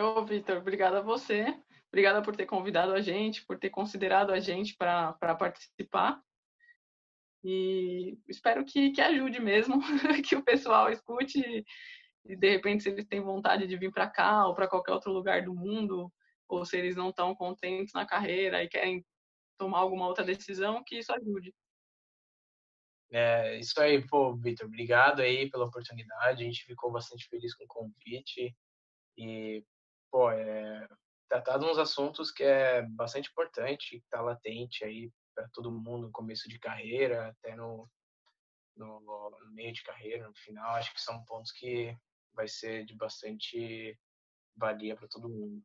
[0.00, 1.46] Ô, Vitor, obrigada a você.
[1.88, 6.20] Obrigada por ter convidado a gente, por ter considerado a gente para participar.
[7.42, 9.80] E espero que, que ajude mesmo,
[10.28, 11.64] que o pessoal escute
[12.28, 15.12] e, de repente, se eles têm vontade de vir para cá ou para qualquer outro
[15.12, 16.12] lugar do mundo,
[16.48, 19.04] ou se eles não estão contentes na carreira e querem
[19.56, 21.54] tomar alguma outra decisão, que isso ajude.
[23.12, 26.42] É, isso aí, pô, Vitor, obrigado aí pela oportunidade.
[26.42, 28.54] A gente ficou bastante feliz com o convite.
[29.16, 29.64] E,
[30.10, 30.88] pô, é,
[31.28, 36.12] tratado uns assuntos que é bastante importante, que está latente aí para todo mundo no
[36.12, 37.88] começo de carreira, até no,
[38.76, 40.74] no, no, meio de carreira, no final.
[40.76, 41.96] Acho que são pontos que
[42.32, 43.98] vai ser de bastante
[44.56, 45.62] valia para todo mundo.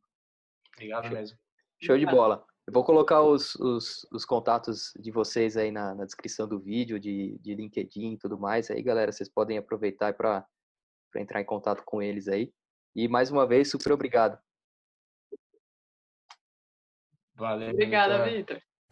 [0.74, 1.12] Obrigado Show.
[1.12, 1.38] mesmo.
[1.82, 2.44] Show de bola.
[2.66, 7.00] Eu vou colocar os, os, os contatos de vocês aí na, na, descrição do vídeo,
[7.00, 8.70] de, de LinkedIn e tudo mais.
[8.70, 10.46] Aí, galera, vocês podem aproveitar para
[11.16, 12.52] entrar em contato com eles aí.
[12.94, 14.38] E mais uma vez, super obrigado.
[17.34, 17.70] Valeu.
[17.70, 18.60] Obrigada, Vitor.